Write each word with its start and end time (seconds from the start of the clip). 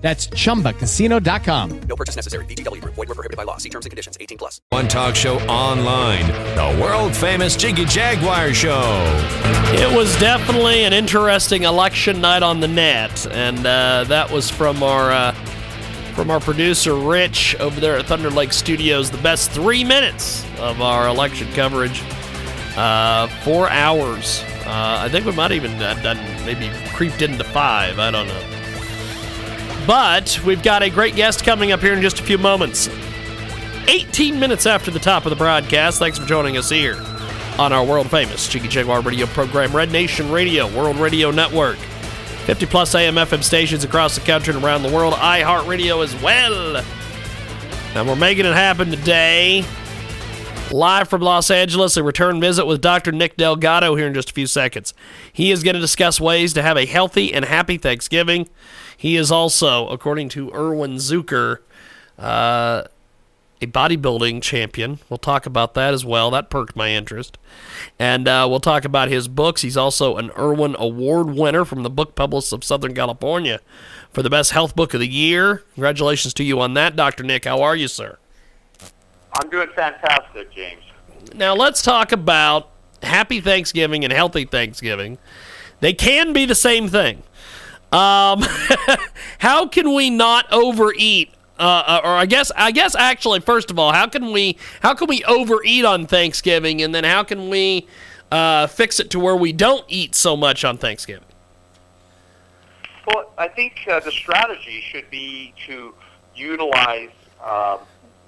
That's 0.00 0.28
chumbacasino.com. 0.28 1.80
No 1.82 1.96
purchase 1.96 2.16
necessary. 2.16 2.44
VGW 2.46 2.80
Group. 2.80 2.94
Void 2.94 3.08
were 3.08 3.14
prohibited 3.14 3.36
by 3.36 3.42
law. 3.42 3.58
See 3.58 3.68
terms 3.68 3.84
and 3.84 3.90
conditions. 3.90 4.16
18 4.18 4.38
plus. 4.38 4.60
One 4.70 4.88
talk 4.88 5.14
show 5.14 5.38
online, 5.40 6.26
the 6.56 6.80
world 6.80 7.14
famous 7.14 7.54
Jiggy 7.54 7.84
Jaguar 7.84 8.54
Show. 8.54 9.02
It 9.74 9.94
was 9.94 10.18
definitely 10.18 10.84
an 10.84 10.94
interesting 10.94 11.64
election 11.64 12.20
night 12.20 12.42
on 12.42 12.60
the 12.60 12.68
net, 12.68 13.26
and 13.30 13.58
uh, 13.66 14.04
that 14.04 14.30
was 14.30 14.50
from 14.50 14.82
our 14.82 15.10
uh, 15.12 15.32
from 16.14 16.30
our 16.30 16.40
producer 16.40 16.94
Rich 16.94 17.56
over 17.56 17.78
there 17.78 17.96
at 17.98 18.06
Thunder 18.06 18.30
Lake 18.30 18.52
Studios. 18.54 19.10
The 19.10 19.18
best 19.18 19.50
three 19.50 19.84
minutes 19.84 20.44
of 20.58 20.80
our 20.80 21.08
election 21.08 21.52
coverage, 21.52 22.02
uh, 22.76 23.26
four 23.42 23.68
hours. 23.68 24.42
Uh, 24.64 24.98
I 25.00 25.08
think 25.10 25.26
we 25.26 25.32
might 25.32 25.52
even 25.52 25.72
uh, 25.82 25.94
done 26.02 26.16
maybe 26.46 26.70
creeped 26.94 27.20
into 27.20 27.44
five. 27.44 27.98
I 27.98 28.10
don't 28.10 28.26
know. 28.28 28.59
But 29.90 30.40
we've 30.46 30.62
got 30.62 30.84
a 30.84 30.88
great 30.88 31.16
guest 31.16 31.42
coming 31.42 31.72
up 31.72 31.80
here 31.80 31.92
in 31.92 32.00
just 32.00 32.20
a 32.20 32.22
few 32.22 32.38
moments. 32.38 32.88
18 33.88 34.38
minutes 34.38 34.64
after 34.64 34.88
the 34.92 35.00
top 35.00 35.26
of 35.26 35.30
the 35.30 35.36
broadcast. 35.36 35.98
Thanks 35.98 36.16
for 36.16 36.24
joining 36.26 36.56
us 36.56 36.70
here 36.70 36.94
on 37.58 37.72
our 37.72 37.84
world 37.84 38.08
famous 38.08 38.46
Jiggy 38.46 38.68
Jaguar 38.68 39.00
radio 39.00 39.26
program, 39.26 39.74
Red 39.74 39.90
Nation 39.90 40.30
Radio, 40.30 40.72
World 40.76 40.94
Radio 40.98 41.32
Network. 41.32 41.76
50 41.76 42.66
plus 42.66 42.94
AM 42.94 43.16
FM 43.16 43.42
stations 43.42 43.82
across 43.82 44.14
the 44.14 44.24
country 44.24 44.54
and 44.54 44.62
around 44.62 44.84
the 44.84 44.92
world, 44.92 45.14
iHeartRadio 45.14 46.04
as 46.04 46.14
well. 46.22 46.76
And 47.96 48.06
we're 48.06 48.14
making 48.14 48.46
it 48.46 48.54
happen 48.54 48.92
today. 48.92 49.64
Live 50.72 51.08
from 51.08 51.20
Los 51.20 51.50
Angeles, 51.50 51.96
a 51.96 52.02
return 52.04 52.40
visit 52.40 52.64
with 52.64 52.80
Dr. 52.80 53.10
Nick 53.10 53.36
Delgado 53.36 53.96
here 53.96 54.06
in 54.06 54.14
just 54.14 54.30
a 54.30 54.32
few 54.32 54.46
seconds. 54.46 54.94
He 55.32 55.50
is 55.50 55.64
going 55.64 55.74
to 55.74 55.80
discuss 55.80 56.20
ways 56.20 56.52
to 56.52 56.62
have 56.62 56.76
a 56.76 56.86
healthy 56.86 57.34
and 57.34 57.44
happy 57.44 57.76
Thanksgiving. 57.76 58.48
He 58.96 59.16
is 59.16 59.32
also, 59.32 59.88
according 59.88 60.28
to 60.30 60.52
Irwin 60.52 60.96
Zucker, 60.96 61.58
uh, 62.16 62.84
a 63.60 63.66
bodybuilding 63.66 64.42
champion. 64.42 65.00
We'll 65.08 65.18
talk 65.18 65.44
about 65.44 65.74
that 65.74 65.92
as 65.92 66.04
well. 66.04 66.30
That 66.30 66.50
perked 66.50 66.76
my 66.76 66.90
interest. 66.90 67.36
And 67.98 68.28
uh, 68.28 68.46
we'll 68.48 68.60
talk 68.60 68.84
about 68.84 69.08
his 69.08 69.26
books. 69.26 69.62
He's 69.62 69.76
also 69.76 70.18
an 70.18 70.30
Irwin 70.38 70.76
Award 70.78 71.30
winner 71.30 71.64
from 71.64 71.82
the 71.82 71.90
Book 71.90 72.14
Publishers 72.14 72.52
of 72.52 72.62
Southern 72.62 72.94
California 72.94 73.60
for 74.12 74.22
the 74.22 74.30
best 74.30 74.52
health 74.52 74.76
book 74.76 74.94
of 74.94 75.00
the 75.00 75.08
year. 75.08 75.64
Congratulations 75.74 76.32
to 76.34 76.44
you 76.44 76.60
on 76.60 76.74
that, 76.74 76.94
Dr. 76.94 77.24
Nick. 77.24 77.44
How 77.44 77.60
are 77.60 77.74
you, 77.74 77.88
sir? 77.88 78.18
I'm 79.40 79.48
doing 79.48 79.68
fantastic, 79.74 80.52
James. 80.52 80.82
Now, 81.34 81.54
let's 81.54 81.80
talk 81.80 82.12
about 82.12 82.68
happy 83.02 83.40
Thanksgiving 83.40 84.04
and 84.04 84.12
healthy 84.12 84.44
Thanksgiving. 84.44 85.18
They 85.80 85.94
can 85.94 86.34
be 86.34 86.44
the 86.44 86.54
same 86.54 86.88
thing. 86.88 87.22
Um, 87.90 88.44
how 89.38 89.66
can 89.66 89.94
we 89.94 90.10
not 90.10 90.52
overeat? 90.52 91.32
Uh, 91.58 92.00
or 92.04 92.10
I 92.10 92.26
guess 92.26 92.52
I 92.56 92.70
guess 92.70 92.94
actually, 92.94 93.40
first 93.40 93.70
of 93.70 93.78
all, 93.78 93.92
how 93.92 94.06
can 94.06 94.32
we 94.32 94.56
how 94.80 94.94
can 94.94 95.08
we 95.08 95.24
overeat 95.24 95.84
on 95.84 96.06
Thanksgiving, 96.06 96.82
and 96.82 96.94
then 96.94 97.04
how 97.04 97.22
can 97.22 97.48
we 97.48 97.86
uh, 98.30 98.66
fix 98.66 99.00
it 99.00 99.10
to 99.10 99.20
where 99.20 99.36
we 99.36 99.52
don't 99.52 99.84
eat 99.88 100.14
so 100.14 100.36
much 100.36 100.64
on 100.64 100.78
Thanksgiving? 100.78 101.24
Well, 103.06 103.32
I 103.38 103.48
think 103.48 103.86
uh, 103.90 104.00
the 104.00 104.10
strategy 104.10 104.82
should 104.90 105.10
be 105.10 105.52
to 105.66 105.94
utilize 106.34 107.10
uh, 107.42 107.78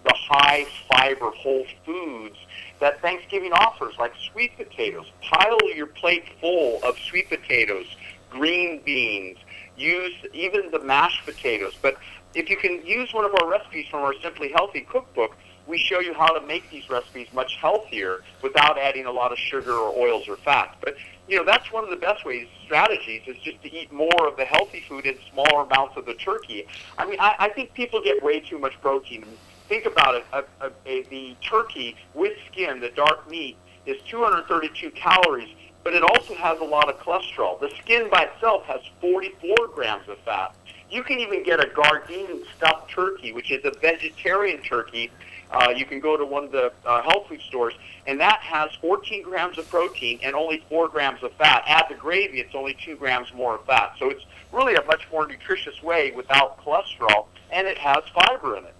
the 0.05 0.15
high 0.15 0.67
fiber 0.91 1.31
whole 1.31 1.65
foods 1.85 2.37
that 2.81 3.01
Thanksgiving 3.01 3.53
offers, 3.53 3.95
like 3.99 4.13
sweet 4.33 4.57
potatoes. 4.57 5.07
Pile 5.23 5.59
your 5.75 5.87
plate 5.87 6.25
full 6.41 6.83
of 6.83 6.99
sweet 6.99 7.29
potatoes, 7.29 7.87
green 8.31 8.81
beans. 8.85 9.39
Use 9.77 10.15
even 10.33 10.71
the 10.71 10.81
mashed 10.81 11.25
potatoes. 11.25 11.75
But 11.81 11.97
if 12.35 12.51
you 12.51 12.57
can 12.57 12.85
use 12.85 13.13
one 13.15 13.25
of 13.25 13.35
our 13.41 13.49
recipes 13.49 13.87
from 13.91 14.01
our 14.01 14.15
Simply 14.23 14.51
Healthy 14.53 14.83
cookbook, 14.83 15.37
we 15.67 15.79
show 15.79 16.01
you 16.01 16.13
how 16.13 16.27
to 16.39 16.45
make 16.47 16.69
these 16.71 16.89
recipes 16.91 17.29
much 17.33 17.57
healthier 17.57 18.23
without 18.43 18.79
adding 18.79 19.07
a 19.07 19.13
lot 19.13 19.33
of 19.33 19.39
sugar 19.39 19.73
or 19.73 19.97
oils 19.97 20.29
or 20.29 20.37
fat. 20.37 20.77
But 20.81 20.97
you 21.29 21.37
know 21.37 21.45
that's 21.45 21.71
one 21.71 21.85
of 21.85 21.91
the 21.91 21.97
best 21.97 22.25
ways 22.25 22.49
strategies 22.65 23.23
is 23.27 23.37
just 23.39 23.63
to 23.63 23.73
eat 23.73 23.93
more 23.93 24.27
of 24.27 24.37
the 24.37 24.45
healthy 24.45 24.85
food 24.89 25.07
in 25.07 25.17
smaller 25.31 25.65
amounts 25.65 25.97
of 25.97 26.05
the 26.05 26.15
turkey. 26.15 26.67
I 26.99 27.07
mean, 27.07 27.21
I, 27.21 27.37
I 27.39 27.49
think 27.51 27.75
people 27.75 28.03
get 28.03 28.23
way 28.23 28.41
too 28.41 28.59
much 28.59 28.79
protein 28.81 29.25
think 29.73 29.87
about 29.87 30.15
it, 30.15 30.25
a, 30.35 30.45
a, 30.61 30.71
a, 30.85 31.03
the 31.05 31.35
turkey 31.41 31.97
with 32.13 32.37
skin, 32.51 32.79
the 32.79 32.91
dark 32.91 33.29
meat, 33.31 33.57
is 33.87 33.97
232 34.03 34.91
calories, 34.91 35.49
but 35.83 35.95
it 35.95 36.03
also 36.03 36.35
has 36.35 36.61
a 36.61 36.65
lot 36.65 36.91
of 36.91 36.99
cholesterol. 36.99 37.59
The 37.59 37.71
skin 37.81 38.11
by 38.11 38.25
itself 38.25 38.65
has 38.65 38.83
44 39.01 39.69
grams 39.69 40.07
of 40.11 40.19
fat. 40.27 40.55
You 40.91 41.03
can 41.03 41.21
even 41.21 41.43
get 41.43 41.59
a 41.59 41.69
Gardein 41.69 42.45
stuffed 42.55 42.91
turkey, 42.91 43.33
which 43.33 43.51
is 43.51 43.65
a 43.65 43.73
vegetarian 43.81 44.61
turkey. 44.61 45.11
Uh, 45.51 45.73
you 45.75 45.87
can 45.87 46.01
go 46.01 46.19
to 46.19 46.27
one 46.27 46.45
of 46.45 46.53
the 46.53 46.71
uh, 46.85 47.01
health 47.01 47.29
food 47.29 47.41
stores, 47.41 47.73
and 48.07 48.21
that 48.21 48.41
has 48.41 48.71
14 48.83 49.23
grams 49.23 49.57
of 49.57 49.67
protein 49.71 50.21
and 50.23 50.37
only 50.37 50.63
4 50.69 50.89
grams 50.89 51.23
of 51.23 51.33
fat. 51.37 51.63
Add 51.67 51.87
the 51.89 51.95
gravy, 51.95 52.41
it's 52.41 52.55
only 52.55 52.77
2 52.85 52.97
grams 52.97 53.33
more 53.33 53.55
of 53.55 53.65
fat. 53.65 53.95
So 53.99 54.11
it's 54.11 54.27
really 54.53 54.75
a 54.75 54.85
much 54.85 55.09
more 55.11 55.27
nutritious 55.27 55.83
way 55.83 56.11
without 56.11 56.63
cholesterol, 56.63 57.29
and 57.51 57.67
it 57.67 57.79
has 57.79 58.05
fiber 58.15 58.59
in 58.59 58.67
it. 58.67 58.75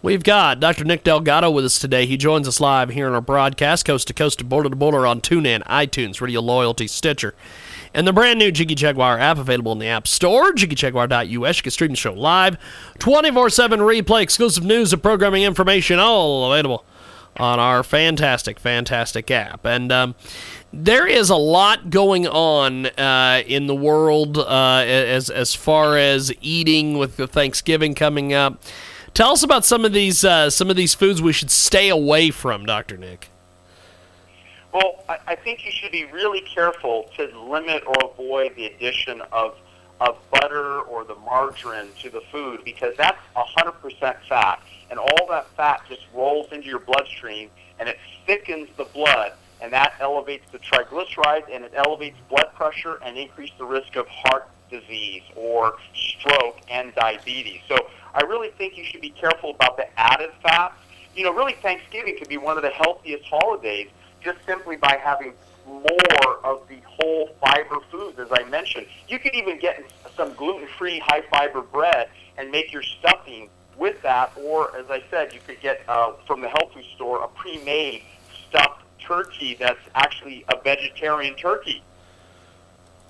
We've 0.00 0.22
got 0.22 0.60
Dr. 0.60 0.84
Nick 0.84 1.02
Delgado 1.02 1.50
with 1.50 1.64
us 1.64 1.78
today. 1.78 2.06
He 2.06 2.16
joins 2.16 2.46
us 2.46 2.60
live 2.60 2.90
here 2.90 3.08
in 3.08 3.14
our 3.14 3.20
broadcast, 3.20 3.84
coast 3.84 4.06
to 4.08 4.14
coast, 4.14 4.48
border 4.48 4.70
to 4.70 4.76
border 4.76 5.06
on 5.06 5.20
TuneIn, 5.20 5.64
iTunes, 5.64 6.20
Radio 6.20 6.40
Loyalty, 6.40 6.86
Stitcher, 6.86 7.34
and 7.92 8.06
the 8.06 8.12
brand 8.12 8.38
new 8.38 8.52
Jiggy 8.52 8.76
Jaguar 8.76 9.18
app 9.18 9.38
available 9.38 9.72
in 9.72 9.80
the 9.80 9.88
App 9.88 10.06
Store, 10.06 10.52
jiggyjaguar.us. 10.52 11.28
You 11.28 11.62
can 11.62 11.70
stream 11.70 11.90
the 11.90 11.96
show 11.96 12.12
live, 12.12 12.56
24 13.00 13.50
7 13.50 13.80
replay, 13.80 14.22
exclusive 14.22 14.64
news 14.64 14.92
and 14.92 15.02
programming 15.02 15.42
information, 15.42 15.98
all 15.98 16.52
available 16.52 16.84
on 17.36 17.58
our 17.58 17.82
fantastic, 17.82 18.58
fantastic 18.58 19.30
app. 19.30 19.64
And 19.64 19.92
um, 19.92 20.14
there 20.72 21.06
is 21.06 21.30
a 21.30 21.36
lot 21.36 21.90
going 21.90 22.26
on 22.26 22.86
uh, 22.86 23.42
in 23.46 23.66
the 23.66 23.74
world 23.74 24.38
uh, 24.38 24.84
as, 24.86 25.30
as 25.30 25.54
far 25.54 25.96
as 25.96 26.32
eating 26.40 26.98
with 26.98 27.16
the 27.16 27.26
Thanksgiving 27.26 27.94
coming 27.94 28.32
up. 28.32 28.62
Tell 29.18 29.32
us 29.32 29.42
about 29.42 29.64
some 29.64 29.84
of 29.84 29.92
these 29.92 30.24
uh, 30.24 30.48
some 30.48 30.70
of 30.70 30.76
these 30.76 30.94
foods 30.94 31.20
we 31.20 31.32
should 31.32 31.50
stay 31.50 31.88
away 31.88 32.30
from, 32.30 32.64
Doctor 32.64 32.96
Nick. 32.96 33.30
Well, 34.72 35.02
I, 35.08 35.18
I 35.26 35.34
think 35.34 35.64
you 35.64 35.72
should 35.72 35.90
be 35.90 36.04
really 36.04 36.40
careful 36.42 37.10
to 37.16 37.24
limit 37.36 37.82
or 37.84 37.94
avoid 38.12 38.54
the 38.54 38.66
addition 38.66 39.20
of 39.32 39.56
of 40.00 40.18
butter 40.30 40.82
or 40.82 41.02
the 41.02 41.16
margarine 41.16 41.88
to 42.00 42.10
the 42.10 42.20
food 42.30 42.60
because 42.64 42.94
that's 42.96 43.18
100% 43.34 44.14
fat, 44.28 44.62
and 44.88 45.00
all 45.00 45.26
that 45.28 45.48
fat 45.56 45.82
just 45.88 46.02
rolls 46.14 46.52
into 46.52 46.68
your 46.68 46.78
bloodstream 46.78 47.50
and 47.80 47.88
it 47.88 47.98
thickens 48.24 48.68
the 48.76 48.84
blood, 48.84 49.32
and 49.60 49.72
that 49.72 49.94
elevates 49.98 50.48
the 50.52 50.60
triglycerides 50.60 51.52
and 51.52 51.64
it 51.64 51.72
elevates 51.74 52.18
blood 52.28 52.52
pressure 52.54 53.00
and 53.04 53.18
increases 53.18 53.56
the 53.58 53.64
risk 53.64 53.96
of 53.96 54.06
heart 54.06 54.48
disease 54.70 55.22
or 55.36 55.76
stroke 55.94 56.58
and 56.70 56.94
diabetes. 56.94 57.60
So 57.68 57.76
I 58.14 58.22
really 58.22 58.50
think 58.50 58.76
you 58.76 58.84
should 58.84 59.00
be 59.00 59.10
careful 59.10 59.50
about 59.50 59.76
the 59.76 59.86
added 59.98 60.30
fats. 60.42 60.74
You 61.14 61.24
know, 61.24 61.32
really 61.32 61.54
Thanksgiving 61.54 62.16
could 62.18 62.28
be 62.28 62.36
one 62.36 62.56
of 62.56 62.62
the 62.62 62.70
healthiest 62.70 63.24
holidays 63.24 63.88
just 64.20 64.38
simply 64.46 64.76
by 64.76 64.98
having 65.02 65.32
more 65.66 66.38
of 66.44 66.66
the 66.68 66.78
whole 66.84 67.30
fiber 67.40 67.78
foods, 67.90 68.18
as 68.18 68.28
I 68.32 68.44
mentioned. 68.44 68.86
You 69.08 69.18
could 69.18 69.34
even 69.34 69.58
get 69.58 69.82
some 70.16 70.32
gluten-free 70.34 71.00
high 71.00 71.22
fiber 71.30 71.60
bread 71.60 72.08
and 72.36 72.50
make 72.50 72.72
your 72.72 72.82
stuffing 72.82 73.50
with 73.76 74.00
that, 74.02 74.32
or 74.36 74.76
as 74.76 74.90
I 74.90 75.02
said, 75.10 75.32
you 75.32 75.40
could 75.46 75.60
get 75.60 75.82
uh, 75.88 76.12
from 76.26 76.40
the 76.40 76.48
health 76.48 76.72
food 76.74 76.84
store 76.94 77.22
a 77.22 77.28
pre-made 77.28 78.02
stuffed 78.48 78.82
turkey 78.98 79.56
that's 79.58 79.80
actually 79.94 80.44
a 80.52 80.60
vegetarian 80.62 81.34
turkey. 81.36 81.82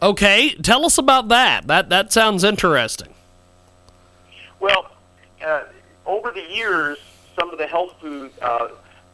Okay, 0.00 0.54
tell 0.54 0.84
us 0.84 0.96
about 0.96 1.28
that. 1.28 1.66
That 1.66 1.88
that 1.88 2.12
sounds 2.12 2.44
interesting. 2.44 3.08
Well, 4.60 4.92
uh, 5.44 5.64
over 6.06 6.30
the 6.30 6.42
years, 6.42 6.98
some 7.38 7.50
of 7.50 7.58
the 7.58 7.66
health 7.66 7.94
food 8.00 8.30
uh, 8.40 8.68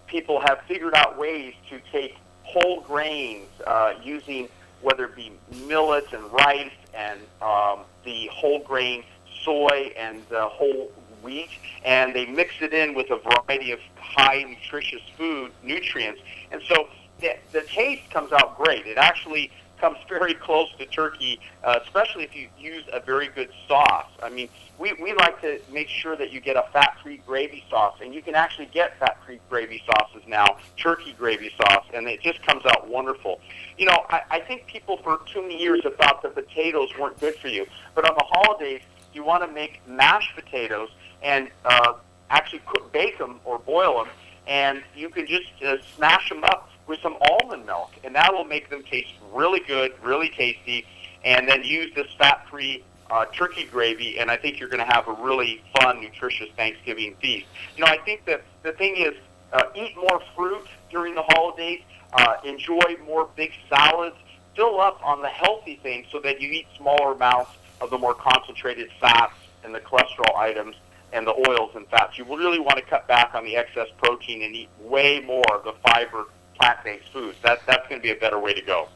people 0.06 0.40
have 0.40 0.60
figured 0.68 0.94
out 0.94 1.18
ways 1.18 1.54
to 1.70 1.80
take 1.90 2.16
whole 2.42 2.82
grains 2.82 3.48
uh, 3.66 3.94
using 4.02 4.48
whether 4.82 5.06
it 5.06 5.16
be 5.16 5.32
millet 5.66 6.12
and 6.12 6.30
rice 6.32 6.70
and 6.92 7.18
um, 7.40 7.80
the 8.04 8.28
whole 8.30 8.58
grain 8.60 9.02
soy 9.42 9.92
and 9.96 10.22
the 10.28 10.46
whole 10.46 10.92
wheat, 11.22 11.48
and 11.84 12.14
they 12.14 12.26
mix 12.26 12.54
it 12.60 12.74
in 12.74 12.94
with 12.94 13.10
a 13.10 13.16
variety 13.16 13.72
of 13.72 13.80
high 13.96 14.42
nutritious 14.42 15.00
food 15.16 15.50
nutrients, 15.62 16.20
and 16.52 16.60
so 16.68 16.88
the, 17.20 17.34
the 17.52 17.62
taste 17.62 18.08
comes 18.10 18.30
out 18.32 18.58
great. 18.58 18.86
It 18.86 18.98
actually 18.98 19.50
comes 19.80 19.98
very 20.08 20.34
close 20.34 20.68
to 20.78 20.86
turkey, 20.86 21.40
uh, 21.62 21.78
especially 21.84 22.24
if 22.24 22.34
you 22.34 22.48
use 22.58 22.84
a 22.92 23.00
very 23.00 23.28
good 23.28 23.50
sauce. 23.68 24.10
I 24.22 24.30
mean, 24.30 24.48
we, 24.78 24.92
we 24.94 25.12
like 25.14 25.40
to 25.42 25.60
make 25.70 25.88
sure 25.88 26.16
that 26.16 26.32
you 26.32 26.40
get 26.40 26.56
a 26.56 26.64
fat-free 26.72 27.22
gravy 27.26 27.64
sauce, 27.70 27.96
and 28.00 28.14
you 28.14 28.22
can 28.22 28.34
actually 28.34 28.66
get 28.66 28.98
fat-free 28.98 29.40
gravy 29.48 29.82
sauces 29.86 30.22
now, 30.26 30.58
turkey 30.76 31.14
gravy 31.18 31.50
sauce, 31.56 31.86
and 31.92 32.06
it 32.08 32.20
just 32.20 32.42
comes 32.42 32.64
out 32.66 32.88
wonderful. 32.88 33.40
You 33.78 33.86
know, 33.86 34.04
I, 34.10 34.22
I 34.30 34.40
think 34.40 34.66
people 34.66 34.98
for 34.98 35.20
too 35.32 35.42
many 35.42 35.60
years 35.60 35.82
have 35.84 35.96
thought 35.96 36.22
that 36.22 36.34
potatoes 36.34 36.90
weren't 36.98 37.18
good 37.20 37.36
for 37.36 37.48
you, 37.48 37.66
but 37.94 38.08
on 38.08 38.14
the 38.16 38.24
holidays, 38.24 38.82
you 39.12 39.24
want 39.24 39.46
to 39.46 39.52
make 39.52 39.80
mashed 39.86 40.34
potatoes 40.34 40.90
and 41.22 41.50
uh, 41.64 41.94
actually 42.30 42.62
cook, 42.66 42.92
bake 42.92 43.18
them 43.18 43.40
or 43.44 43.58
boil 43.58 44.02
them, 44.02 44.12
and 44.46 44.82
you 44.96 45.08
can 45.08 45.26
just 45.26 45.50
uh, 45.64 45.76
smash 45.96 46.28
them 46.28 46.42
up 46.44 46.68
with 46.86 47.00
some 47.00 47.16
almond 47.30 47.66
milk, 47.66 47.90
and 48.04 48.14
that 48.14 48.32
will 48.32 48.44
make 48.44 48.70
them 48.70 48.82
taste 48.82 49.10
really 49.32 49.60
good, 49.66 49.92
really 50.02 50.28
tasty. 50.30 50.86
And 51.24 51.48
then 51.48 51.64
use 51.64 51.94
this 51.94 52.06
fat-free 52.18 52.84
uh, 53.10 53.24
turkey 53.26 53.64
gravy, 53.64 54.18
and 54.18 54.30
I 54.30 54.36
think 54.36 54.60
you're 54.60 54.68
going 54.68 54.86
to 54.86 54.92
have 54.92 55.08
a 55.08 55.12
really 55.12 55.62
fun, 55.78 56.00
nutritious 56.00 56.48
Thanksgiving 56.56 57.16
feast. 57.20 57.46
You 57.76 57.84
know, 57.84 57.90
I 57.90 57.98
think 57.98 58.26
that 58.26 58.42
the 58.62 58.72
thing 58.72 58.96
is, 58.96 59.14
uh, 59.52 59.62
eat 59.74 59.96
more 59.96 60.20
fruit 60.36 60.66
during 60.90 61.14
the 61.14 61.22
holidays. 61.22 61.80
Uh, 62.12 62.36
enjoy 62.44 62.96
more 63.06 63.28
big 63.36 63.52
salads. 63.68 64.16
Fill 64.54 64.80
up 64.80 65.00
on 65.04 65.22
the 65.22 65.28
healthy 65.28 65.80
things 65.82 66.06
so 66.12 66.20
that 66.20 66.40
you 66.40 66.50
eat 66.50 66.66
smaller 66.76 67.12
amounts 67.12 67.50
of 67.80 67.90
the 67.90 67.98
more 67.98 68.14
concentrated 68.14 68.90
fats 69.00 69.34
and 69.64 69.74
the 69.74 69.80
cholesterol 69.80 70.36
items 70.36 70.76
and 71.12 71.26
the 71.26 71.34
oils 71.48 71.70
and 71.74 71.86
fats. 71.88 72.18
You 72.18 72.24
really 72.24 72.58
want 72.58 72.76
to 72.76 72.82
cut 72.82 73.06
back 73.08 73.34
on 73.34 73.44
the 73.44 73.56
excess 73.56 73.88
protein 73.98 74.42
and 74.42 74.54
eat 74.54 74.68
way 74.80 75.20
more 75.20 75.44
of 75.54 75.64
the 75.64 75.74
fiber 75.86 76.26
plant-based 76.64 77.12
foods. 77.12 77.36
That, 77.42 77.60
that's 77.66 77.86
going 77.88 78.00
to 78.00 78.02
be 78.02 78.10
a 78.10 78.16
better 78.16 78.38
way 78.38 78.54
to 78.54 78.62
go. 78.62 78.88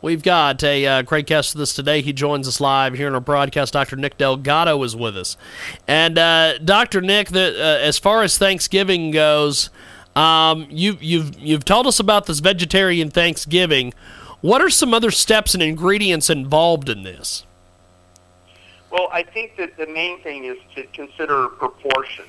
We've 0.00 0.22
got 0.22 0.62
a 0.62 0.86
uh, 0.86 1.02
great 1.02 1.26
guest 1.26 1.54
with 1.54 1.62
us 1.62 1.74
today. 1.74 2.02
He 2.02 2.12
joins 2.12 2.46
us 2.46 2.60
live 2.60 2.94
here 2.94 3.08
in 3.08 3.14
our 3.14 3.20
broadcast. 3.20 3.72
Dr. 3.72 3.96
Nick 3.96 4.16
Delgado 4.16 4.80
is 4.84 4.94
with 4.94 5.16
us. 5.16 5.36
And 5.88 6.18
uh, 6.18 6.58
Dr. 6.58 7.00
Nick, 7.00 7.30
the, 7.30 7.54
uh, 7.58 7.84
as 7.84 7.98
far 7.98 8.22
as 8.22 8.38
Thanksgiving 8.38 9.10
goes, 9.10 9.70
um, 10.14 10.66
you, 10.70 10.98
you've 11.00 11.38
you've 11.38 11.64
told 11.64 11.86
us 11.86 11.98
about 11.98 12.26
this 12.26 12.40
vegetarian 12.40 13.10
Thanksgiving. 13.10 13.92
What 14.40 14.60
are 14.60 14.70
some 14.70 14.94
other 14.94 15.10
steps 15.10 15.54
and 15.54 15.62
ingredients 15.62 16.30
involved 16.30 16.88
in 16.88 17.02
this? 17.02 17.44
Well, 18.90 19.08
I 19.12 19.22
think 19.22 19.56
that 19.56 19.76
the 19.76 19.86
main 19.86 20.20
thing 20.22 20.44
is 20.44 20.58
to 20.74 20.84
consider 20.92 21.48
proportions. 21.48 22.28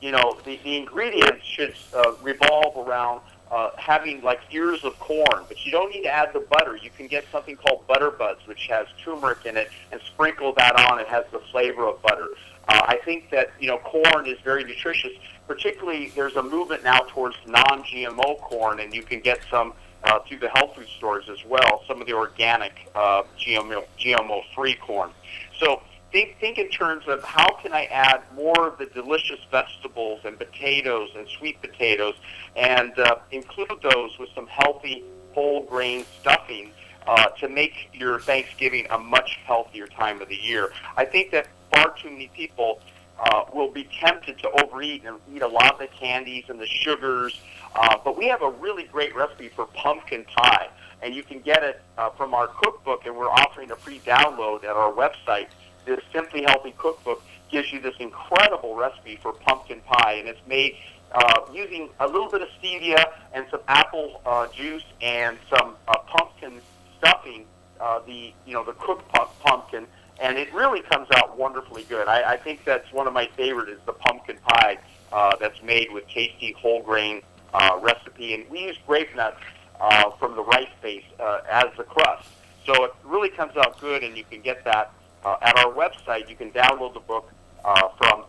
You 0.00 0.12
know, 0.12 0.38
the, 0.44 0.58
the 0.62 0.76
ingredients 0.76 1.44
should 1.44 1.74
uh, 1.94 2.12
revolve 2.22 2.76
around 2.76 3.20
uh, 3.50 3.70
having 3.76 4.20
like 4.22 4.40
ears 4.50 4.84
of 4.84 4.98
corn, 4.98 5.44
but 5.48 5.64
you 5.64 5.72
don't 5.72 5.90
need 5.90 6.02
to 6.02 6.10
add 6.10 6.32
the 6.32 6.40
butter. 6.40 6.76
You 6.76 6.90
can 6.90 7.06
get 7.06 7.24
something 7.32 7.56
called 7.56 7.86
butter 7.86 8.10
buds, 8.10 8.46
which 8.46 8.66
has 8.68 8.86
turmeric 9.02 9.46
in 9.46 9.56
it, 9.56 9.70
and 9.90 10.00
sprinkle 10.02 10.52
that 10.54 10.76
on. 10.90 11.00
It 11.00 11.08
has 11.08 11.24
the 11.32 11.40
flavor 11.50 11.86
of 11.86 12.00
butter. 12.02 12.28
Uh, 12.68 12.82
I 12.86 12.98
think 13.04 13.30
that 13.30 13.52
you 13.58 13.68
know 13.68 13.78
corn 13.78 14.26
is 14.26 14.38
very 14.44 14.64
nutritious. 14.64 15.12
Particularly, 15.46 16.12
there's 16.14 16.36
a 16.36 16.42
movement 16.42 16.84
now 16.84 17.00
towards 17.08 17.36
non-GMO 17.46 18.40
corn, 18.40 18.80
and 18.80 18.94
you 18.94 19.02
can 19.02 19.20
get 19.20 19.40
some 19.50 19.72
uh, 20.04 20.18
through 20.20 20.38
the 20.38 20.50
health 20.50 20.76
food 20.76 20.86
stores 20.96 21.28
as 21.30 21.44
well. 21.46 21.82
Some 21.88 22.00
of 22.00 22.06
the 22.06 22.12
organic 22.12 22.90
uh, 22.94 23.22
GMO 23.38 23.84
GMO-free 23.98 24.74
corn. 24.74 25.10
So 25.58 25.82
think 26.12 26.36
think 26.40 26.58
in 26.58 26.68
terms 26.68 27.04
of 27.06 27.22
how 27.22 27.56
can 27.62 27.72
I 27.72 27.84
add 27.86 28.22
more 28.34 28.68
of 28.68 28.78
the 28.78 28.86
delicious 28.86 29.40
vegetables 29.50 30.20
and 30.24 30.38
potatoes 30.38 31.10
and 31.16 31.28
sweet 31.28 31.60
potatoes, 31.60 32.14
and 32.56 32.98
uh, 32.98 33.16
include 33.30 33.82
those 33.82 34.18
with 34.18 34.30
some 34.34 34.46
healthy 34.46 35.04
whole 35.32 35.64
grain 35.64 36.04
stuffing 36.20 36.70
uh, 37.06 37.26
to 37.40 37.48
make 37.48 37.90
your 37.92 38.20
Thanksgiving 38.20 38.86
a 38.90 38.98
much 38.98 39.38
healthier 39.44 39.86
time 39.86 40.20
of 40.20 40.28
the 40.28 40.36
year. 40.36 40.72
I 40.96 41.04
think 41.04 41.30
that 41.32 41.48
far 41.72 41.94
too 42.00 42.10
many 42.10 42.30
people 42.34 42.80
uh, 43.18 43.44
will 43.52 43.70
be 43.70 43.88
tempted 44.00 44.38
to 44.38 44.50
overeat 44.62 45.04
and 45.04 45.18
eat 45.34 45.42
a 45.42 45.48
lot 45.48 45.72
of 45.72 45.78
the 45.78 45.88
candies 45.88 46.44
and 46.48 46.60
the 46.60 46.66
sugars. 46.66 47.40
Uh, 47.74 47.96
but 48.04 48.16
we 48.16 48.26
have 48.28 48.42
a 48.42 48.50
really 48.50 48.84
great 48.84 49.14
recipe 49.14 49.48
for 49.48 49.66
pumpkin 49.66 50.24
pie, 50.36 50.68
and 51.02 51.14
you 51.14 51.22
can 51.22 51.40
get 51.40 51.62
it 51.62 51.82
uh, 51.96 52.10
from 52.10 52.34
our 52.34 52.48
cookbook, 52.48 53.06
and 53.06 53.16
we're 53.16 53.30
offering 53.30 53.70
a 53.70 53.76
free 53.76 54.00
download 54.06 54.64
at 54.64 54.70
our 54.70 54.92
website 54.92 55.48
this 55.88 56.00
Simply 56.12 56.44
Healthy 56.46 56.74
cookbook 56.78 57.22
gives 57.50 57.72
you 57.72 57.80
this 57.80 57.94
incredible 57.98 58.76
recipe 58.76 59.18
for 59.22 59.32
pumpkin 59.32 59.80
pie, 59.80 60.14
and 60.14 60.28
it's 60.28 60.46
made 60.46 60.76
uh, 61.12 61.40
using 61.52 61.88
a 62.00 62.06
little 62.06 62.28
bit 62.28 62.42
of 62.42 62.48
stevia 62.62 63.02
and 63.32 63.46
some 63.50 63.60
apple 63.66 64.20
uh, 64.26 64.46
juice 64.48 64.84
and 65.00 65.38
some 65.48 65.74
uh, 65.88 65.98
pumpkin 66.06 66.60
stuffing. 66.98 67.44
Uh, 67.80 68.00
the 68.06 68.32
you 68.44 68.52
know 68.52 68.64
the 68.64 68.72
cooked 68.72 69.10
pu- 69.12 69.28
pumpkin, 69.40 69.86
and 70.20 70.36
it 70.36 70.52
really 70.52 70.82
comes 70.82 71.06
out 71.12 71.38
wonderfully 71.38 71.84
good. 71.84 72.08
I, 72.08 72.32
I 72.32 72.36
think 72.36 72.64
that's 72.64 72.92
one 72.92 73.06
of 73.06 73.12
my 73.12 73.28
favorite 73.36 73.68
is 73.68 73.78
the 73.86 73.92
pumpkin 73.92 74.36
pie 74.42 74.78
uh, 75.12 75.36
that's 75.36 75.62
made 75.62 75.92
with 75.92 76.06
tasty 76.08 76.52
whole 76.58 76.82
grain 76.82 77.22
uh, 77.54 77.78
recipe, 77.80 78.34
and 78.34 78.48
we 78.50 78.64
use 78.64 78.76
grape 78.86 79.14
nuts 79.14 79.40
uh, 79.80 80.10
from 80.18 80.34
the 80.34 80.42
rice 80.42 80.68
base 80.82 81.04
uh, 81.20 81.40
as 81.48 81.66
the 81.76 81.84
crust. 81.84 82.28
So 82.66 82.84
it 82.84 82.92
really 83.04 83.30
comes 83.30 83.56
out 83.56 83.80
good, 83.80 84.02
and 84.02 84.16
you 84.16 84.24
can 84.24 84.42
get 84.42 84.64
that 84.64 84.92
uh, 85.24 85.36
at 85.42 85.56
our 85.58 85.72
website, 85.72 86.28
you 86.28 86.36
can 86.36 86.50
download 86.50 86.94
the 86.94 87.00
book 87.00 87.32
uh, 87.64 87.88
from 87.96 88.24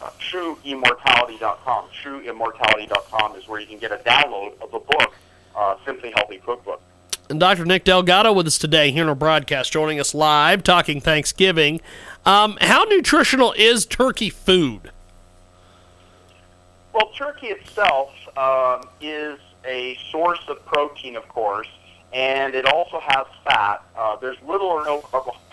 uh, 0.00 0.10
trueimmortality.com. 0.20 1.86
Trueimmortality.com 2.02 3.36
is 3.36 3.48
where 3.48 3.60
you 3.60 3.66
can 3.66 3.78
get 3.78 3.92
a 3.92 3.96
download 3.98 4.60
of 4.60 4.70
the 4.70 4.78
book, 4.78 5.14
uh, 5.56 5.76
Simply 5.84 6.12
Healthy 6.14 6.38
Cookbook. 6.38 6.80
And 7.30 7.40
Dr. 7.40 7.64
Nick 7.64 7.84
Delgado 7.84 8.32
with 8.32 8.46
us 8.46 8.58
today 8.58 8.90
here 8.90 9.04
on 9.04 9.08
our 9.08 9.14
broadcast, 9.14 9.72
joining 9.72 9.98
us 9.98 10.14
live, 10.14 10.62
talking 10.62 11.00
Thanksgiving. 11.00 11.80
Um, 12.26 12.58
how 12.60 12.84
nutritional 12.84 13.54
is 13.56 13.86
turkey 13.86 14.28
food? 14.28 14.90
Well, 16.92 17.10
turkey 17.16 17.46
itself 17.46 18.12
um, 18.36 18.88
is 19.00 19.38
a 19.64 19.98
source 20.10 20.40
of 20.48 20.64
protein, 20.66 21.16
of 21.16 21.26
course, 21.28 21.68
and 22.12 22.54
it 22.54 22.66
also 22.66 23.00
has 23.00 23.26
fat. 23.44 23.82
Uh, 23.96 24.16
there's 24.16 24.36
little 24.46 24.68
or 24.68 24.84
no 24.84 25.00
carbohydrates 25.00 25.43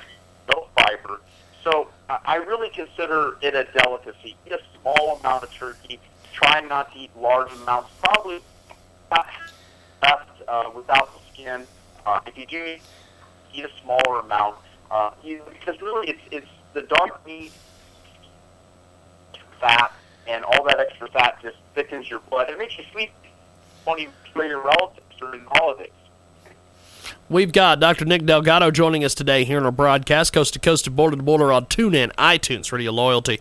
no 0.53 0.67
fiber. 0.75 1.21
So 1.63 1.87
I 2.09 2.35
really 2.35 2.69
consider 2.69 3.37
it 3.41 3.55
a 3.55 3.65
delicacy. 3.79 4.35
Eat 4.45 4.51
a 4.51 4.59
small 4.81 5.17
amount 5.19 5.43
of 5.43 5.53
turkey. 5.53 5.99
Try 6.33 6.61
not 6.61 6.91
to 6.93 6.99
eat 6.99 7.11
large 7.15 7.51
amounts. 7.53 7.89
Probably 8.01 8.39
best 9.09 10.17
uh, 10.47 10.69
without 10.75 11.09
the 11.13 11.19
skin. 11.31 11.67
Uh, 12.05 12.19
if 12.25 12.37
you 12.37 12.45
do 12.45 12.77
eat 13.53 13.65
a 13.65 13.69
smaller 13.83 14.19
amount, 14.19 14.57
uh, 14.89 15.11
you, 15.23 15.41
because 15.49 15.79
really 15.81 16.09
it's, 16.09 16.21
it's 16.31 16.47
the 16.73 16.81
dark 16.83 17.25
meat, 17.25 17.51
fat, 19.59 19.93
and 20.27 20.43
all 20.43 20.63
that 20.65 20.79
extra 20.79 21.07
fat 21.09 21.37
just 21.41 21.57
thickens 21.75 22.09
your 22.09 22.19
blood. 22.29 22.49
It 22.49 22.57
makes 22.57 22.77
you 22.77 22.83
sleep 22.91 23.11
only 23.85 24.09
for 24.33 24.45
your 24.45 24.61
relatives 24.61 25.05
during 25.19 25.43
the 25.43 25.49
holidays. 25.51 25.91
We've 27.31 27.53
got 27.53 27.79
Dr. 27.79 28.03
Nick 28.03 28.25
Delgado 28.25 28.71
joining 28.71 29.05
us 29.05 29.15
today 29.15 29.45
here 29.45 29.57
in 29.57 29.63
our 29.63 29.71
broadcast, 29.71 30.33
coast 30.33 30.51
to 30.55 30.59
coast 30.59 30.83
to 30.83 30.91
border 30.91 31.15
to 31.15 31.23
border 31.23 31.53
on 31.53 31.65
TuneIn, 31.65 32.13
iTunes, 32.15 32.73
Radio 32.73 32.91
Loyalty, 32.91 33.39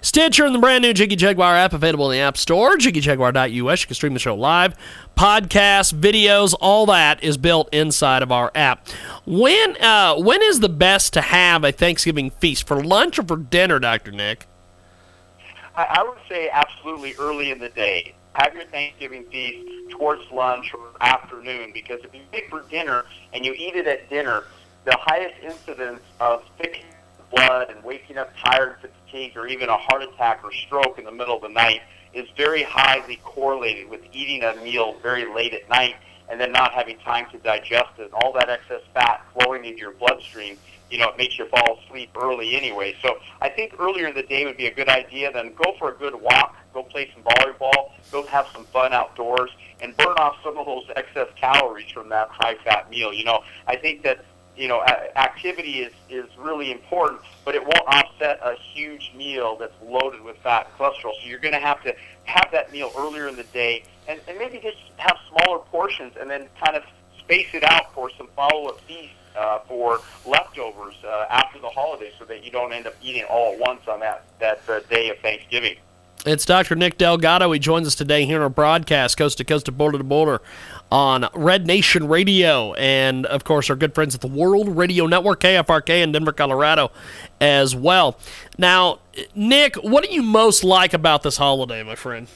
Stitcher, 0.00 0.44
and 0.44 0.52
the 0.52 0.58
brand 0.58 0.82
new 0.82 0.92
Jiggy 0.92 1.14
Jaguar 1.14 1.54
app 1.54 1.72
available 1.72 2.10
in 2.10 2.16
the 2.16 2.20
App 2.20 2.36
Store, 2.36 2.76
jiggyjaguar.us. 2.76 3.52
You 3.52 3.86
can 3.86 3.94
stream 3.94 4.12
the 4.14 4.18
show 4.18 4.34
live, 4.34 4.74
podcasts, 5.16 5.94
videos, 5.94 6.52
all 6.60 6.86
that 6.86 7.22
is 7.22 7.36
built 7.36 7.68
inside 7.72 8.24
of 8.24 8.32
our 8.32 8.50
app. 8.56 8.88
When 9.24 9.80
uh, 9.80 10.16
when 10.16 10.42
is 10.42 10.58
the 10.58 10.68
best 10.68 11.12
to 11.12 11.20
have 11.20 11.62
a 11.62 11.70
Thanksgiving 11.70 12.30
feast 12.30 12.66
for 12.66 12.82
lunch 12.82 13.20
or 13.20 13.22
for 13.22 13.36
dinner, 13.36 13.78
Dr. 13.78 14.10
Nick? 14.10 14.48
I, 15.76 15.84
I 15.84 16.02
would 16.02 16.18
say 16.28 16.50
absolutely 16.50 17.14
early 17.20 17.52
in 17.52 17.60
the 17.60 17.68
day. 17.68 18.16
Have 18.38 18.54
your 18.54 18.66
Thanksgiving 18.66 19.24
feast 19.24 19.90
towards 19.90 20.22
lunch 20.30 20.72
or 20.72 20.92
afternoon 21.00 21.72
because 21.74 21.98
if 22.04 22.14
you 22.14 22.20
make 22.32 22.48
for 22.48 22.62
dinner 22.70 23.04
and 23.32 23.44
you 23.44 23.52
eat 23.52 23.74
it 23.74 23.88
at 23.88 24.08
dinner, 24.08 24.44
the 24.84 24.96
highest 24.96 25.34
incidence 25.42 26.00
of 26.20 26.44
thickening 26.56 26.86
blood 27.34 27.68
and 27.68 27.82
waking 27.82 28.16
up 28.16 28.30
tired, 28.36 28.76
fatigued, 28.80 29.36
or 29.36 29.48
even 29.48 29.68
a 29.68 29.76
heart 29.76 30.04
attack 30.04 30.40
or 30.44 30.52
stroke 30.52 31.00
in 31.00 31.04
the 31.04 31.10
middle 31.10 31.34
of 31.34 31.42
the 31.42 31.48
night 31.48 31.80
is 32.14 32.28
very 32.36 32.62
highly 32.62 33.16
correlated 33.24 33.90
with 33.90 34.02
eating 34.12 34.44
a 34.44 34.54
meal 34.62 34.94
very 35.02 35.26
late 35.34 35.52
at 35.52 35.68
night 35.68 35.96
and 36.30 36.40
then 36.40 36.52
not 36.52 36.72
having 36.72 36.96
time 36.98 37.26
to 37.32 37.38
digest 37.38 37.98
it. 37.98 38.08
All 38.12 38.32
that 38.34 38.48
excess 38.48 38.82
fat 38.94 39.26
flowing 39.34 39.64
into 39.64 39.80
your 39.80 39.92
bloodstream, 39.94 40.56
you 40.90 40.98
know, 40.98 41.08
it 41.10 41.18
makes 41.18 41.38
you 41.38 41.46
fall 41.46 41.78
asleep 41.84 42.10
early 42.20 42.56
anyway. 42.56 42.96
So 43.02 43.18
I 43.40 43.48
think 43.48 43.74
earlier 43.78 44.06
in 44.08 44.14
the 44.14 44.22
day 44.22 44.44
would 44.44 44.56
be 44.56 44.66
a 44.66 44.74
good 44.74 44.88
idea. 44.88 45.32
Then 45.32 45.52
go 45.54 45.74
for 45.78 45.90
a 45.90 45.96
good 45.96 46.14
walk, 46.14 46.56
go 46.72 46.82
play 46.82 47.10
some 47.14 47.22
volleyball, 47.22 47.92
go 48.10 48.24
have 48.26 48.46
some 48.52 48.64
fun 48.66 48.92
outdoors, 48.92 49.50
and 49.80 49.96
burn 49.96 50.16
off 50.18 50.36
some 50.42 50.56
of 50.58 50.66
those 50.66 50.86
excess 50.96 51.28
calories 51.36 51.90
from 51.90 52.08
that 52.08 52.28
high-fat 52.30 52.90
meal. 52.90 53.12
You 53.12 53.24
know, 53.24 53.42
I 53.66 53.76
think 53.76 54.02
that 54.02 54.24
you 54.58 54.66
know, 54.66 54.82
activity 54.82 55.82
is, 55.82 55.92
is 56.10 56.26
really 56.36 56.72
important, 56.72 57.20
but 57.44 57.54
it 57.54 57.62
won't 57.62 57.86
offset 57.86 58.40
a 58.42 58.56
huge 58.74 59.12
meal 59.16 59.56
that's 59.56 59.72
loaded 59.80 60.20
with 60.20 60.36
fat 60.38 60.66
and 60.66 60.74
cholesterol. 60.74 61.12
So 61.22 61.28
you're 61.28 61.38
going 61.38 61.54
to 61.54 61.60
have 61.60 61.80
to 61.84 61.94
have 62.24 62.48
that 62.50 62.72
meal 62.72 62.90
earlier 62.98 63.28
in 63.28 63.36
the 63.36 63.44
day 63.44 63.84
and, 64.08 64.20
and 64.26 64.36
maybe 64.36 64.58
just 64.58 64.78
have 64.96 65.16
smaller 65.28 65.60
portions 65.60 66.14
and 66.20 66.28
then 66.28 66.48
kind 66.62 66.76
of 66.76 66.82
space 67.20 67.46
it 67.54 67.62
out 67.62 67.94
for 67.94 68.10
some 68.18 68.28
follow-up 68.34 68.80
feasts 68.80 69.14
uh, 69.38 69.60
for 69.60 70.00
leftovers 70.26 70.94
uh, 71.04 71.26
after 71.30 71.58
the 71.58 71.68
holiday 71.68 72.12
so 72.18 72.24
that 72.24 72.44
you 72.44 72.50
don't 72.50 72.72
end 72.72 72.86
up 72.86 72.94
eating 73.02 73.24
all 73.24 73.52
at 73.52 73.58
once 73.58 73.86
on 73.88 74.00
that, 74.00 74.24
that 74.40 74.60
uh, 74.68 74.80
day 74.90 75.10
of 75.10 75.18
Thanksgiving. 75.18 75.76
It's 76.26 76.44
Dr. 76.44 76.74
Nick 76.74 76.98
Delgado. 76.98 77.52
He 77.52 77.60
joins 77.60 77.86
us 77.86 77.94
today 77.94 78.24
here 78.24 78.36
in 78.36 78.42
our 78.42 78.48
broadcast, 78.48 79.16
coast 79.16 79.38
to 79.38 79.44
coast 79.44 79.66
to 79.66 79.72
border 79.72 79.98
to 79.98 80.04
border, 80.04 80.42
on 80.90 81.28
Red 81.32 81.66
Nation 81.66 82.08
Radio, 82.08 82.74
and 82.74 83.24
of 83.26 83.44
course 83.44 83.70
our 83.70 83.76
good 83.76 83.94
friends 83.94 84.16
at 84.16 84.20
the 84.20 84.26
World 84.26 84.76
Radio 84.76 85.06
Network, 85.06 85.40
KFRK 85.40 86.02
in 86.02 86.10
Denver, 86.10 86.32
Colorado, 86.32 86.90
as 87.40 87.76
well. 87.76 88.18
Now, 88.58 88.98
Nick, 89.34 89.76
what 89.76 90.04
do 90.04 90.12
you 90.12 90.22
most 90.22 90.64
like 90.64 90.92
about 90.92 91.22
this 91.22 91.36
holiday, 91.36 91.84
my 91.84 91.94
friend? 91.94 92.26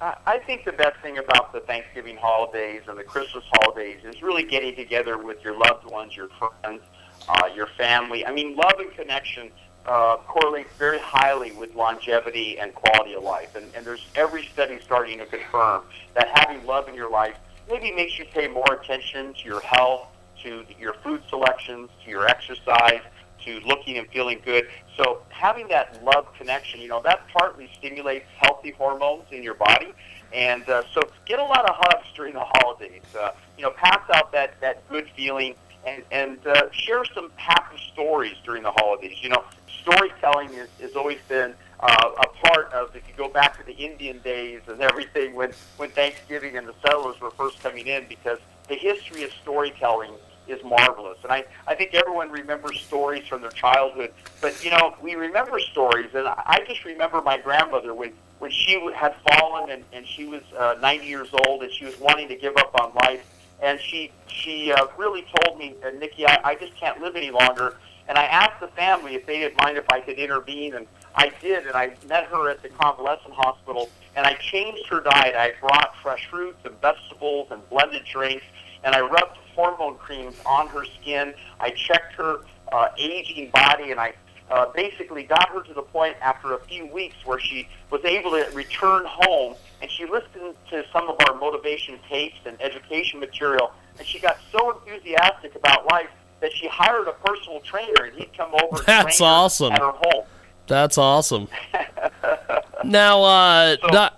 I 0.00 0.38
think 0.46 0.64
the 0.64 0.72
best 0.72 1.00
thing 1.00 1.18
about 1.18 1.52
the 1.52 1.60
Thanksgiving 1.60 2.16
holidays 2.16 2.82
and 2.86 2.96
the 2.96 3.02
Christmas 3.02 3.44
holidays 3.50 3.98
is 4.04 4.22
really 4.22 4.44
getting 4.44 4.76
together 4.76 5.18
with 5.18 5.42
your 5.42 5.58
loved 5.58 5.90
ones, 5.90 6.16
your 6.16 6.28
friends, 6.28 6.82
uh, 7.28 7.48
your 7.54 7.66
family. 7.66 8.24
I 8.24 8.32
mean, 8.32 8.54
love 8.54 8.74
and 8.78 8.92
connection 8.92 9.50
uh, 9.86 10.18
correlates 10.18 10.70
very 10.78 11.00
highly 11.00 11.50
with 11.52 11.74
longevity 11.74 12.60
and 12.60 12.74
quality 12.74 13.14
of 13.14 13.24
life. 13.24 13.56
And, 13.56 13.66
and 13.74 13.84
there's 13.84 14.06
every 14.14 14.46
study 14.46 14.78
starting 14.80 15.18
to 15.18 15.26
confirm 15.26 15.82
that 16.14 16.28
having 16.32 16.64
love 16.64 16.88
in 16.88 16.94
your 16.94 17.10
life 17.10 17.36
maybe 17.68 17.90
makes 17.90 18.18
you 18.18 18.24
pay 18.26 18.46
more 18.46 18.72
attention 18.72 19.34
to 19.34 19.44
your 19.44 19.60
health, 19.60 20.06
to 20.44 20.64
your 20.78 20.94
food 20.94 21.22
selections, 21.28 21.90
to 22.04 22.10
your 22.10 22.26
exercise, 22.28 23.00
to 23.44 23.60
looking 23.60 23.98
and 23.98 24.08
feeling 24.08 24.40
good. 24.44 24.68
So 24.96 25.22
having 25.28 25.68
that 25.68 26.02
love 26.04 26.26
connection, 26.36 26.80
you 26.80 26.88
know, 26.88 27.00
that 27.02 27.26
partly 27.28 27.70
stimulates 27.78 28.26
healthy 28.38 28.72
hormones 28.72 29.24
in 29.30 29.42
your 29.42 29.54
body. 29.54 29.92
And 30.32 30.68
uh, 30.68 30.82
so 30.92 31.08
get 31.24 31.38
a 31.38 31.44
lot 31.44 31.68
of 31.68 31.74
hugs 31.76 32.06
during 32.14 32.34
the 32.34 32.44
holidays. 32.44 33.02
Uh, 33.18 33.30
you 33.56 33.62
know, 33.62 33.70
pass 33.70 34.02
out 34.14 34.32
that, 34.32 34.60
that 34.60 34.86
good 34.88 35.08
feeling 35.16 35.54
and, 35.86 36.02
and 36.10 36.46
uh, 36.46 36.70
share 36.72 37.04
some 37.14 37.30
happy 37.36 37.78
stories 37.92 38.34
during 38.44 38.62
the 38.62 38.72
holidays. 38.72 39.16
You 39.22 39.30
know, 39.30 39.44
storytelling 39.80 40.52
is, 40.52 40.68
has 40.80 40.96
always 40.96 41.18
been 41.28 41.54
uh, 41.80 42.10
a 42.18 42.46
part 42.46 42.72
of, 42.72 42.94
if 42.94 43.06
you 43.08 43.14
go 43.16 43.28
back 43.28 43.58
to 43.58 43.64
the 43.64 43.72
Indian 43.72 44.18
days 44.18 44.60
and 44.66 44.80
everything, 44.80 45.34
when, 45.34 45.52
when 45.76 45.90
Thanksgiving 45.90 46.56
and 46.56 46.66
the 46.66 46.74
settlers 46.84 47.20
were 47.20 47.30
first 47.30 47.62
coming 47.62 47.86
in, 47.86 48.04
because 48.08 48.38
the 48.68 48.74
history 48.74 49.22
of 49.22 49.30
storytelling 49.40 50.12
is 50.48 50.62
marvelous. 50.64 51.18
And 51.22 51.32
I, 51.32 51.44
I 51.66 51.74
think 51.74 51.94
everyone 51.94 52.30
remembers 52.30 52.80
stories 52.80 53.26
from 53.26 53.42
their 53.42 53.50
childhood. 53.50 54.12
But, 54.40 54.64
you 54.64 54.70
know, 54.70 54.94
we 55.02 55.14
remember 55.14 55.58
stories. 55.58 56.10
And 56.14 56.26
I 56.26 56.64
just 56.66 56.84
remember 56.84 57.20
my 57.22 57.38
grandmother 57.38 57.94
when, 57.94 58.12
when 58.38 58.50
she 58.50 58.80
had 58.94 59.14
fallen 59.28 59.70
and, 59.70 59.84
and 59.92 60.06
she 60.06 60.24
was 60.24 60.42
uh, 60.56 60.76
90 60.80 61.06
years 61.06 61.28
old 61.46 61.62
and 61.62 61.72
she 61.72 61.84
was 61.84 61.98
wanting 62.00 62.28
to 62.28 62.36
give 62.36 62.56
up 62.56 62.74
on 62.80 62.94
life. 62.94 63.24
And 63.60 63.80
she, 63.80 64.12
she 64.28 64.72
uh, 64.72 64.86
really 64.96 65.26
told 65.42 65.58
me, 65.58 65.74
uh, 65.84 65.90
Nikki, 65.90 66.26
I, 66.26 66.38
I 66.44 66.54
just 66.54 66.76
can't 66.76 67.00
live 67.00 67.16
any 67.16 67.30
longer. 67.30 67.76
And 68.08 68.16
I 68.16 68.24
asked 68.24 68.60
the 68.60 68.68
family 68.68 69.14
if 69.14 69.26
they 69.26 69.40
didn't 69.40 69.60
mind 69.62 69.76
if 69.76 69.84
I 69.90 70.00
could 70.00 70.16
intervene. 70.16 70.74
And 70.74 70.86
I 71.14 71.30
did. 71.40 71.66
And 71.66 71.74
I 71.74 71.94
met 72.06 72.24
her 72.26 72.48
at 72.48 72.62
the 72.62 72.68
convalescent 72.70 73.34
hospital. 73.34 73.90
And 74.16 74.26
I 74.26 74.34
changed 74.34 74.86
her 74.88 75.00
diet. 75.00 75.34
I 75.36 75.52
brought 75.60 75.94
fresh 76.02 76.26
fruits 76.30 76.58
and 76.64 76.80
vegetables 76.80 77.48
and 77.50 77.68
blended 77.68 78.04
drinks 78.04 78.44
and 78.84 78.94
I 78.94 79.00
rubbed 79.00 79.36
hormone 79.54 79.96
creams 79.96 80.36
on 80.46 80.68
her 80.68 80.84
skin. 81.00 81.34
I 81.60 81.70
checked 81.70 82.14
her 82.14 82.40
uh, 82.72 82.88
aging 82.98 83.50
body, 83.50 83.90
and 83.90 83.98
I 84.00 84.14
uh, 84.50 84.66
basically 84.74 85.24
got 85.24 85.48
her 85.50 85.62
to 85.62 85.74
the 85.74 85.82
point 85.82 86.16
after 86.22 86.54
a 86.54 86.60
few 86.64 86.86
weeks 86.86 87.16
where 87.24 87.38
she 87.40 87.68
was 87.90 88.02
able 88.04 88.30
to 88.30 88.48
return 88.54 89.04
home, 89.06 89.54
and 89.82 89.90
she 89.90 90.04
listened 90.06 90.54
to 90.70 90.84
some 90.92 91.08
of 91.08 91.16
our 91.28 91.34
motivation 91.38 91.98
tapes 92.08 92.38
and 92.46 92.60
education 92.62 93.20
material, 93.20 93.72
and 93.98 94.06
she 94.06 94.18
got 94.18 94.38
so 94.52 94.78
enthusiastic 94.86 95.54
about 95.54 95.86
life 95.90 96.08
that 96.40 96.52
she 96.52 96.68
hired 96.68 97.08
a 97.08 97.12
personal 97.12 97.60
trainer, 97.60 98.04
and 98.04 98.14
he'd 98.16 98.34
come 98.36 98.54
over 98.54 98.76
and 98.78 98.78
That's 98.86 99.16
train 99.18 99.28
her 99.28 99.34
awesome. 99.34 99.72
at 99.72 99.80
her 99.80 99.90
home. 99.92 100.24
That's 100.68 100.98
awesome. 100.98 101.48
now, 102.84 103.22
uh, 103.22 103.76
So- 103.80 103.88
doc- 103.88 104.17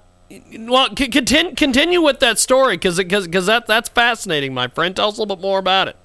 well, 0.58 0.88
continue 0.94 1.54
continue 1.54 2.00
with 2.00 2.20
that 2.20 2.38
story 2.38 2.76
because 2.76 2.98
because 2.98 3.46
that 3.46 3.66
that's 3.66 3.88
fascinating, 3.88 4.54
my 4.54 4.68
friend. 4.68 4.94
Tell 4.94 5.08
us 5.08 5.18
a 5.18 5.20
little 5.20 5.36
bit 5.36 5.42
more 5.42 5.58
about 5.58 5.88
it. 5.88 5.96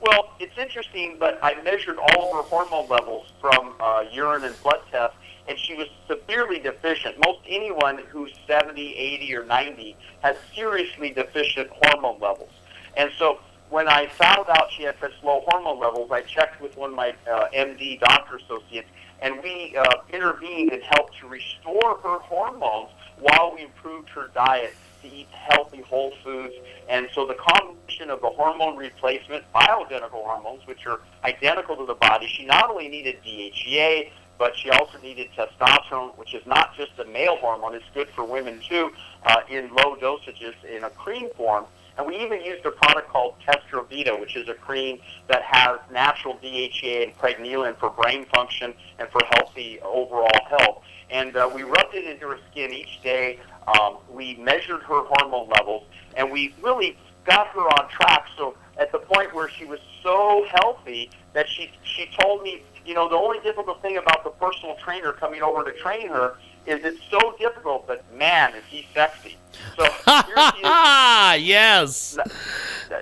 Well, 0.00 0.34
it's 0.38 0.56
interesting, 0.58 1.16
but 1.18 1.38
I 1.42 1.60
measured 1.62 1.98
all 1.98 2.28
of 2.28 2.36
her 2.36 2.42
hormone 2.42 2.88
levels 2.88 3.32
from 3.40 3.74
uh, 3.80 4.04
urine 4.12 4.44
and 4.44 4.54
blood 4.62 4.80
tests, 4.90 5.16
and 5.48 5.58
she 5.58 5.74
was 5.74 5.88
severely 6.06 6.58
deficient. 6.58 7.16
Most 7.24 7.40
anyone 7.48 7.98
who's 8.10 8.32
70, 8.46 8.94
80, 8.94 9.34
or 9.34 9.44
90 9.46 9.96
has 10.22 10.36
seriously 10.54 11.10
deficient 11.10 11.70
hormone 11.70 12.20
levels. 12.20 12.50
And 12.96 13.10
so 13.18 13.38
when 13.74 13.88
I 13.88 14.06
found 14.06 14.48
out 14.50 14.70
she 14.70 14.84
had 14.84 14.94
such 15.00 15.10
low 15.24 15.42
hormone 15.48 15.80
levels, 15.80 16.08
I 16.12 16.20
checked 16.20 16.62
with 16.62 16.76
one 16.76 16.90
of 16.90 16.96
my 16.96 17.12
uh, 17.28 17.48
MD 17.52 17.98
doctor 17.98 18.36
associates, 18.36 18.86
and 19.20 19.42
we 19.42 19.74
uh, 19.76 19.84
intervened 20.12 20.70
and 20.70 20.80
helped 20.80 21.18
to 21.18 21.26
restore 21.26 21.98
her 22.04 22.20
hormones 22.20 22.90
while 23.18 23.52
we 23.52 23.64
improved 23.64 24.10
her 24.10 24.30
diet 24.32 24.76
to 25.02 25.08
eat 25.08 25.26
healthy 25.32 25.80
whole 25.80 26.12
foods. 26.22 26.54
And 26.88 27.08
so 27.14 27.26
the 27.26 27.34
combination 27.34 28.10
of 28.10 28.20
the 28.20 28.30
hormone 28.30 28.76
replacement, 28.76 29.42
bioidentical 29.52 30.22
hormones, 30.22 30.64
which 30.68 30.86
are 30.86 31.00
identical 31.24 31.76
to 31.76 31.84
the 31.84 31.94
body, 31.94 32.28
she 32.28 32.44
not 32.46 32.70
only 32.70 32.86
needed 32.86 33.16
DHEA, 33.26 34.12
but 34.38 34.56
she 34.56 34.70
also 34.70 35.00
needed 35.00 35.30
testosterone, 35.36 36.16
which 36.16 36.32
is 36.32 36.46
not 36.46 36.76
just 36.76 36.92
a 37.00 37.04
male 37.06 37.38
hormone, 37.38 37.74
it's 37.74 37.84
good 37.92 38.08
for 38.10 38.24
women 38.24 38.60
too, 38.68 38.92
uh, 39.24 39.40
in 39.48 39.68
low 39.74 39.96
dosages 39.96 40.54
in 40.64 40.84
a 40.84 40.90
cream 40.90 41.28
form. 41.36 41.64
And 41.96 42.06
we 42.06 42.16
even 42.16 42.42
used 42.42 42.64
a 42.66 42.70
product 42.70 43.08
called 43.08 43.34
Testrovita, 43.46 44.18
which 44.20 44.36
is 44.36 44.48
a 44.48 44.54
cream 44.54 44.98
that 45.28 45.42
has 45.42 45.78
natural 45.92 46.36
DHEA 46.42 47.04
and 47.04 47.18
pregnenolone 47.18 47.78
for 47.78 47.90
brain 47.90 48.26
function 48.34 48.74
and 48.98 49.08
for 49.10 49.20
healthy 49.32 49.78
overall 49.80 50.46
health. 50.48 50.82
And 51.10 51.36
uh, 51.36 51.48
we 51.54 51.62
rubbed 51.62 51.94
it 51.94 52.04
into 52.04 52.28
her 52.28 52.38
skin 52.50 52.72
each 52.72 53.00
day. 53.02 53.38
Um, 53.68 53.98
we 54.10 54.34
measured 54.36 54.82
her 54.82 55.02
hormone 55.04 55.48
levels, 55.48 55.84
and 56.16 56.30
we 56.30 56.54
really 56.62 56.98
got 57.24 57.46
her 57.48 57.60
on 57.60 57.88
track. 57.88 58.26
So 58.36 58.56
at 58.78 58.90
the 58.90 58.98
point 58.98 59.32
where 59.34 59.48
she 59.48 59.64
was 59.64 59.78
so 60.02 60.46
healthy 60.50 61.10
that 61.32 61.48
she 61.48 61.70
she 61.84 62.08
told 62.20 62.42
me, 62.42 62.62
you 62.84 62.94
know, 62.94 63.08
the 63.08 63.16
only 63.16 63.38
difficult 63.40 63.80
thing 63.82 63.96
about 63.96 64.24
the 64.24 64.30
personal 64.30 64.76
trainer 64.84 65.12
coming 65.12 65.42
over 65.42 65.64
to 65.64 65.72
train 65.78 66.08
her 66.08 66.36
is 66.66 66.84
it's 66.84 67.00
so 67.10 67.34
difficult, 67.38 67.86
but 67.86 68.04
man, 68.14 68.54
is 68.54 68.64
he 68.68 68.86
sexy. 68.94 69.36
So 69.76 69.84
here 69.84 69.92
she 70.04 70.32
is 70.32 70.64
Ah, 70.64 71.34
yes. 71.34 72.16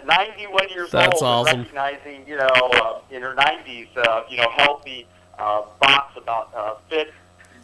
91 0.05 0.69
years 0.71 0.91
That's 0.91 1.23
old, 1.23 1.47
awesome. 1.49 1.61
recognizing, 1.61 2.27
you 2.27 2.37
know, 2.37 2.47
uh, 2.47 3.01
in 3.11 3.23
her 3.23 3.35
90s, 3.35 3.89
uh, 3.97 4.23
you 4.29 4.37
know, 4.39 4.49
healthy 4.57 5.07
uh, 5.39 5.63
thoughts 5.83 6.17
about 6.17 6.51
uh, 6.55 6.75
fit, 6.89 7.13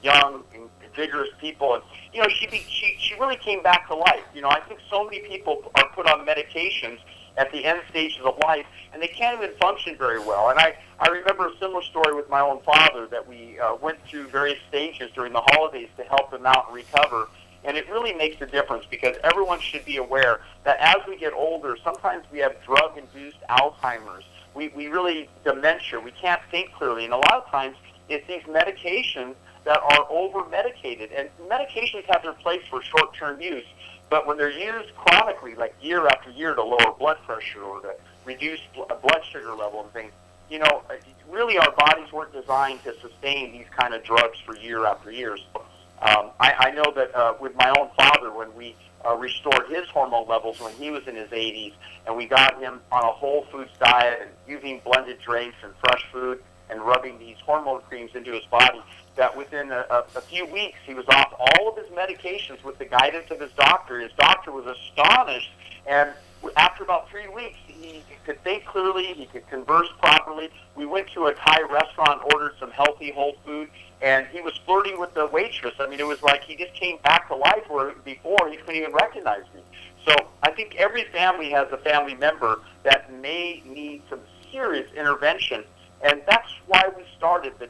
young, 0.02 0.42
and 0.54 0.68
vigorous 0.94 1.28
people, 1.40 1.74
and 1.74 1.82
you 2.12 2.20
know, 2.22 2.28
she 2.28 2.46
be, 2.46 2.64
she 2.68 2.96
she 2.98 3.14
really 3.20 3.36
came 3.36 3.62
back 3.62 3.86
to 3.88 3.94
life. 3.94 4.22
You 4.34 4.42
know, 4.42 4.48
I 4.50 4.60
think 4.60 4.80
so 4.90 5.04
many 5.04 5.20
people 5.20 5.70
are 5.76 5.88
put 5.94 6.06
on 6.06 6.26
medications 6.26 6.98
at 7.38 7.50
the 7.52 7.64
end 7.64 7.80
stages 7.88 8.20
of 8.24 8.36
life, 8.38 8.66
and 8.92 9.00
they 9.00 9.08
can't 9.08 9.40
even 9.40 9.56
function 9.56 9.96
very 9.96 10.18
well. 10.18 10.50
And 10.50 10.58
I 10.58 10.76
I 11.00 11.08
remember 11.08 11.46
a 11.46 11.56
similar 11.58 11.82
story 11.82 12.14
with 12.14 12.28
my 12.28 12.40
own 12.40 12.60
father 12.62 13.06
that 13.06 13.26
we 13.26 13.58
uh, 13.60 13.76
went 13.76 13.98
through 14.08 14.26
various 14.28 14.58
stages 14.68 15.10
during 15.14 15.32
the 15.32 15.40
holidays 15.40 15.88
to 15.96 16.02
help 16.04 16.32
him 16.32 16.44
out 16.44 16.66
and 16.66 16.74
recover. 16.74 17.28
And 17.64 17.76
it 17.76 17.88
really 17.88 18.12
makes 18.12 18.40
a 18.40 18.46
difference 18.46 18.84
because 18.90 19.16
everyone 19.24 19.60
should 19.60 19.84
be 19.84 19.96
aware 19.96 20.40
that 20.64 20.78
as 20.80 20.96
we 21.08 21.16
get 21.16 21.32
older, 21.32 21.76
sometimes 21.84 22.24
we 22.32 22.38
have 22.38 22.56
drug-induced 22.64 23.38
Alzheimer's. 23.48 24.24
We, 24.54 24.68
we 24.68 24.88
really 24.88 25.28
dementia. 25.44 26.00
We 26.00 26.12
can't 26.12 26.40
think 26.50 26.72
clearly, 26.72 27.04
and 27.04 27.12
a 27.12 27.16
lot 27.16 27.34
of 27.34 27.46
times 27.50 27.76
it's 28.08 28.26
these 28.26 28.42
medications 28.42 29.34
that 29.64 29.80
are 29.80 30.06
over-medicated. 30.08 31.12
And 31.12 31.28
medications 31.48 32.04
have 32.08 32.22
their 32.22 32.32
place 32.32 32.62
for 32.70 32.82
short-term 32.82 33.40
use, 33.40 33.66
but 34.10 34.26
when 34.26 34.36
they're 34.36 34.50
used 34.50 34.94
chronically, 34.94 35.54
like 35.54 35.74
year 35.80 36.06
after 36.06 36.30
year, 36.30 36.54
to 36.54 36.62
lower 36.62 36.94
blood 36.98 37.18
pressure 37.26 37.62
or 37.62 37.80
to 37.82 37.94
reduce 38.24 38.60
bl- 38.74 38.84
blood 39.02 39.20
sugar 39.30 39.54
level 39.54 39.82
and 39.82 39.92
things, 39.92 40.12
you 40.50 40.58
know, 40.58 40.82
uh, 40.90 40.94
really 41.30 41.58
our 41.58 41.70
bodies 41.72 42.10
weren't 42.12 42.32
designed 42.32 42.82
to 42.84 42.94
sustain 43.00 43.52
these 43.52 43.66
kind 43.76 43.94
of 43.94 44.02
drugs 44.02 44.38
for 44.44 44.56
year 44.56 44.86
after 44.86 45.10
year. 45.10 45.36
So, 45.36 45.62
um, 46.00 46.30
I, 46.40 46.54
I 46.58 46.70
know 46.70 46.92
that 46.94 47.14
uh, 47.14 47.34
with 47.40 47.54
my 47.56 47.72
own 47.78 47.90
father, 47.96 48.32
when 48.32 48.54
we 48.54 48.74
uh, 49.06 49.14
restored 49.16 49.66
his 49.68 49.88
hormone 49.88 50.26
levels 50.28 50.60
when 50.60 50.72
he 50.74 50.90
was 50.90 51.06
in 51.06 51.14
his 51.14 51.28
80s, 51.28 51.72
and 52.06 52.16
we 52.16 52.26
got 52.26 52.60
him 52.60 52.80
on 52.90 53.04
a 53.04 53.12
whole 53.12 53.46
foods 53.50 53.70
diet 53.78 54.20
and 54.22 54.30
using 54.46 54.80
blended 54.84 55.20
drinks 55.20 55.56
and 55.62 55.72
fresh 55.80 56.04
food 56.12 56.42
and 56.70 56.80
rubbing 56.80 57.18
these 57.18 57.36
hormone 57.44 57.80
creams 57.82 58.14
into 58.14 58.32
his 58.32 58.44
body, 58.46 58.80
that 59.18 59.36
within 59.36 59.70
a, 59.70 59.84
a, 59.90 60.04
a 60.16 60.20
few 60.22 60.46
weeks 60.46 60.78
he 60.86 60.94
was 60.94 61.04
off 61.08 61.34
all 61.38 61.68
of 61.68 61.76
his 61.76 61.88
medications 61.88 62.64
with 62.64 62.78
the 62.78 62.86
guidance 62.86 63.30
of 63.30 63.40
his 63.40 63.50
doctor. 63.52 64.00
His 64.00 64.12
doctor 64.16 64.50
was 64.50 64.64
astonished, 64.64 65.50
and 65.86 66.10
after 66.56 66.84
about 66.84 67.10
three 67.10 67.28
weeks, 67.28 67.58
he 67.66 68.02
could 68.24 68.42
think 68.44 68.64
clearly, 68.64 69.06
he 69.06 69.26
could 69.26 69.46
converse 69.48 69.88
properly. 69.98 70.50
We 70.76 70.86
went 70.86 71.08
to 71.14 71.26
a 71.26 71.34
Thai 71.34 71.62
restaurant, 71.68 72.22
ordered 72.32 72.52
some 72.60 72.70
healthy 72.70 73.10
whole 73.10 73.36
food, 73.44 73.68
and 74.00 74.26
he 74.28 74.40
was 74.40 74.56
flirting 74.64 75.00
with 75.00 75.12
the 75.14 75.26
waitress. 75.26 75.74
I 75.80 75.88
mean, 75.88 75.98
it 75.98 76.06
was 76.06 76.22
like 76.22 76.44
he 76.44 76.56
just 76.56 76.74
came 76.74 76.98
back 77.02 77.28
to 77.28 77.34
life 77.34 77.64
where 77.68 77.92
before 78.04 78.48
he 78.48 78.56
couldn't 78.56 78.76
even 78.76 78.92
recognize 78.92 79.42
me. 79.54 79.62
So 80.06 80.14
I 80.44 80.52
think 80.52 80.76
every 80.76 81.04
family 81.04 81.50
has 81.50 81.66
a 81.72 81.78
family 81.78 82.14
member 82.14 82.60
that 82.84 83.12
may 83.12 83.62
need 83.66 84.02
some 84.08 84.20
serious 84.52 84.90
intervention, 84.94 85.64
and 86.02 86.22
that's 86.26 86.48
why 86.66 86.84
we 86.96 87.02
started 87.16 87.54
the 87.58 87.66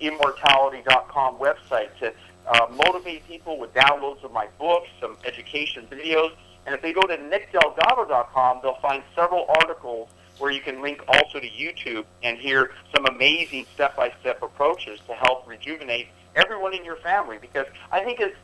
TrueImmortality.com 0.00 1.36
website 1.36 1.88
to 1.98 2.12
uh, 2.46 2.66
motivate 2.74 3.26
people 3.26 3.58
with 3.58 3.72
downloads 3.74 4.22
of 4.24 4.32
my 4.32 4.48
books, 4.58 4.88
some 5.00 5.16
education 5.24 5.86
videos, 5.90 6.32
and 6.66 6.74
if 6.74 6.82
they 6.82 6.92
go 6.92 7.02
to 7.02 7.16
nickdelgado.com, 7.16 8.60
they'll 8.62 8.74
find 8.76 9.02
several 9.14 9.46
articles 9.48 10.08
where 10.38 10.50
you 10.50 10.60
can 10.60 10.80
link 10.80 11.02
also 11.08 11.38
to 11.38 11.48
YouTube 11.48 12.04
and 12.22 12.38
hear 12.38 12.72
some 12.94 13.06
amazing 13.06 13.66
step-by-step 13.74 14.42
approaches 14.42 15.00
to 15.06 15.14
help 15.14 15.46
rejuvenate 15.46 16.08
everyone 16.36 16.74
in 16.74 16.84
your 16.84 16.96
family. 16.96 17.38
Because 17.40 17.66
I 17.92 18.02
think 18.04 18.20
it's, 18.20 18.36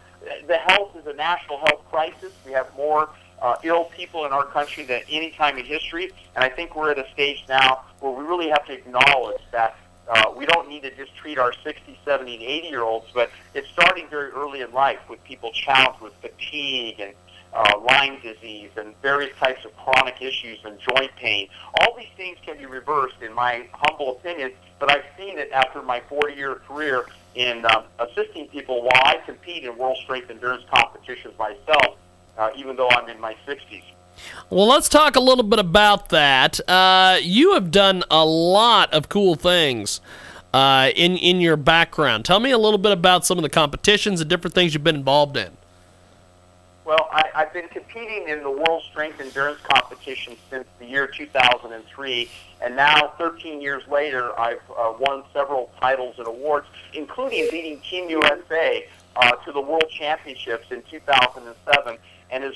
the 0.46 0.56
health 0.56 0.96
is 0.96 1.06
a 1.06 1.14
national 1.14 1.58
health 1.58 1.84
crisis. 1.90 2.32
We 2.44 2.52
have 2.52 2.74
more 2.76 3.08
uh, 3.40 3.56
ill 3.62 3.84
people 3.84 4.24
in 4.26 4.32
our 4.32 4.44
country 4.44 4.84
than 4.84 5.02
any 5.10 5.30
time 5.30 5.58
in 5.58 5.64
history, 5.64 6.10
and 6.34 6.44
I 6.44 6.48
think 6.48 6.74
we're 6.74 6.90
at 6.90 6.98
a 6.98 7.08
stage 7.12 7.44
now 7.48 7.84
where 8.00 8.12
we 8.12 8.24
really 8.24 8.48
have 8.48 8.66
to 8.66 8.72
acknowledge 8.72 9.40
that 9.52 9.76
uh, 10.08 10.32
we 10.36 10.46
don't 10.46 10.68
need 10.68 10.82
to 10.82 10.94
just 10.94 11.14
treat 11.16 11.38
our 11.38 11.52
60, 11.64 11.98
70, 12.04 12.34
and 12.34 12.42
80 12.42 12.68
year 12.68 12.82
olds, 12.82 13.06
but 13.12 13.30
it's 13.54 13.68
starting 13.70 14.08
very 14.08 14.30
early 14.30 14.60
in 14.60 14.72
life 14.72 14.98
with 15.08 15.22
people 15.24 15.50
challenged 15.52 16.00
with 16.00 16.12
fatigue 16.20 17.00
and 17.00 17.14
uh, 17.52 17.78
Lyme 17.78 18.18
disease 18.22 18.70
and 18.76 18.94
various 19.02 19.34
types 19.38 19.64
of 19.64 19.74
chronic 19.76 20.20
issues 20.20 20.58
and 20.64 20.78
joint 20.78 21.10
pain. 21.16 21.48
All 21.80 21.96
these 21.96 22.08
things 22.16 22.36
can 22.44 22.58
be 22.58 22.66
reversed, 22.66 23.22
in 23.22 23.32
my 23.32 23.66
humble 23.72 24.16
opinion, 24.16 24.52
but 24.78 24.90
I've 24.90 25.04
seen 25.16 25.38
it 25.38 25.50
after 25.52 25.82
my 25.82 26.00
40-year 26.10 26.56
career 26.68 27.06
in 27.34 27.64
um, 27.66 27.84
assisting 27.98 28.48
people 28.48 28.82
while 28.82 29.02
I 29.04 29.16
compete 29.24 29.64
in 29.64 29.76
world 29.76 29.96
strength 30.02 30.30
endurance 30.30 30.64
competitions 30.72 31.34
myself, 31.38 31.96
uh, 32.36 32.50
even 32.56 32.76
though 32.76 32.88
I'm 32.90 33.08
in 33.08 33.20
my 33.20 33.34
60s. 33.46 33.82
Well, 34.50 34.66
let's 34.66 34.88
talk 34.88 35.16
a 35.16 35.20
little 35.20 35.44
bit 35.44 35.58
about 35.58 36.10
that. 36.10 36.60
Uh, 36.68 37.18
you 37.20 37.54
have 37.54 37.70
done 37.70 38.04
a 38.10 38.24
lot 38.24 38.92
of 38.92 39.08
cool 39.08 39.34
things 39.34 40.00
uh, 40.54 40.90
in 40.94 41.16
in 41.16 41.40
your 41.40 41.56
background. 41.56 42.24
Tell 42.24 42.40
me 42.40 42.50
a 42.50 42.58
little 42.58 42.78
bit 42.78 42.92
about 42.92 43.26
some 43.26 43.38
of 43.38 43.42
the 43.42 43.50
competitions 43.50 44.20
and 44.20 44.30
different 44.30 44.54
things 44.54 44.74
you've 44.74 44.84
been 44.84 44.96
involved 44.96 45.36
in. 45.36 45.56
Well, 46.86 47.08
I, 47.10 47.24
I've 47.34 47.52
been 47.52 47.66
competing 47.66 48.28
in 48.28 48.44
the 48.44 48.50
World 48.50 48.84
Strength 48.90 49.20
Endurance 49.20 49.60
Competition 49.62 50.36
since 50.48 50.68
the 50.78 50.86
year 50.86 51.08
2003, 51.08 52.30
and 52.62 52.76
now, 52.76 53.12
13 53.18 53.60
years 53.60 53.82
later, 53.88 54.38
I've 54.38 54.62
uh, 54.70 54.94
won 55.00 55.24
several 55.32 55.72
titles 55.80 56.14
and 56.18 56.28
awards, 56.28 56.68
including 56.94 57.48
leading 57.50 57.80
Team 57.80 58.08
USA 58.08 58.86
uh, 59.16 59.32
to 59.32 59.50
the 59.50 59.60
World 59.60 59.90
Championships 59.90 60.70
in 60.70 60.82
2007. 60.88 61.98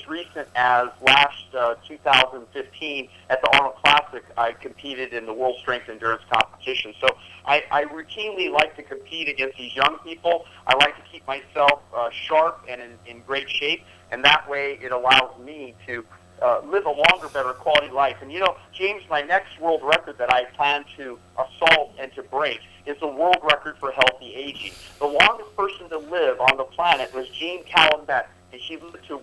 As 0.01 0.07
recent 0.07 0.47
as 0.55 0.87
last 1.01 1.55
uh, 1.55 1.75
2015 1.87 3.09
at 3.29 3.41
the 3.41 3.49
Arnold 3.55 3.75
Classic, 3.83 4.23
I 4.35 4.53
competed 4.53 5.13
in 5.13 5.25
the 5.25 5.33
World 5.33 5.57
Strength 5.59 5.89
Endurance 5.89 6.23
Competition. 6.31 6.93
So 6.99 7.07
I, 7.45 7.63
I 7.71 7.83
routinely 7.85 8.51
like 8.51 8.75
to 8.77 8.83
compete 8.83 9.27
against 9.27 9.57
these 9.57 9.75
young 9.75 9.97
people. 10.03 10.45
I 10.65 10.75
like 10.75 10.95
to 10.95 11.03
keep 11.11 11.25
myself 11.27 11.81
uh, 11.95 12.09
sharp 12.11 12.65
and 12.67 12.81
in, 12.81 12.97
in 13.05 13.21
great 13.21 13.49
shape 13.49 13.83
and 14.11 14.23
that 14.23 14.47
way 14.47 14.77
it 14.81 14.91
allows 14.91 15.37
me 15.39 15.73
to 15.87 16.05
uh, 16.41 16.61
live 16.65 16.85
a 16.85 16.89
longer, 16.89 17.29
better 17.33 17.53
quality 17.53 17.89
life. 17.89 18.17
And 18.21 18.31
you 18.31 18.39
know, 18.39 18.57
James, 18.73 19.03
my 19.09 19.21
next 19.21 19.59
world 19.59 19.81
record 19.83 20.17
that 20.17 20.33
I 20.33 20.45
plan 20.55 20.83
to 20.97 21.17
assault 21.35 21.93
and 21.99 22.13
to 22.15 22.23
break 22.23 22.59
is 22.85 22.97
the 22.99 23.07
world 23.07 23.37
record 23.43 23.77
for 23.77 23.91
healthy 23.91 24.33
aging. 24.33 24.71
The 24.99 25.05
longest 25.05 25.55
person 25.55 25.89
to 25.89 25.97
live 25.97 26.39
on 26.39 26.57
the 26.57 26.63
planet 26.63 27.13
was 27.13 27.29
Jeanne 27.29 27.63
Calment, 27.63 28.25
and 28.51 28.61
she 28.61 28.77
lived 28.77 29.05
to 29.07 29.17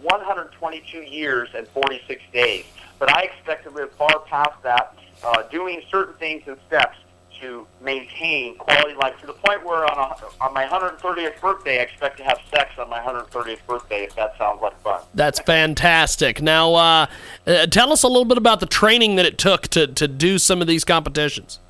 122 0.68 1.10
years 1.10 1.48
and 1.54 1.66
46 1.68 2.22
days. 2.32 2.64
But 2.98 3.14
I 3.14 3.22
expect 3.22 3.64
to 3.64 3.70
live 3.70 3.90
far 3.92 4.20
past 4.20 4.62
that, 4.62 4.94
uh, 5.22 5.42
doing 5.44 5.82
certain 5.90 6.14
things 6.14 6.42
and 6.46 6.58
steps 6.66 6.98
to 7.40 7.66
maintain 7.80 8.56
quality 8.56 8.94
life 8.94 9.18
to 9.20 9.26
the 9.26 9.32
point 9.32 9.64
where 9.64 9.84
on, 9.84 9.96
a, 9.96 10.44
on 10.44 10.52
my 10.52 10.66
130th 10.66 11.40
birthday, 11.40 11.78
I 11.78 11.82
expect 11.82 12.18
to 12.18 12.24
have 12.24 12.38
sex 12.50 12.72
on 12.78 12.90
my 12.90 12.98
130th 12.98 13.64
birthday, 13.66 14.02
if 14.04 14.16
that 14.16 14.36
sounds 14.36 14.60
like 14.60 14.78
fun. 14.82 15.00
That's 15.14 15.38
fantastic. 15.40 16.42
Now, 16.42 16.74
uh, 16.74 17.06
uh, 17.46 17.66
tell 17.66 17.92
us 17.92 18.02
a 18.02 18.08
little 18.08 18.24
bit 18.24 18.38
about 18.38 18.60
the 18.60 18.66
training 18.66 19.16
that 19.16 19.24
it 19.24 19.38
took 19.38 19.68
to, 19.68 19.86
to 19.86 20.08
do 20.08 20.38
some 20.38 20.60
of 20.60 20.66
these 20.66 20.84
competitions. 20.84 21.60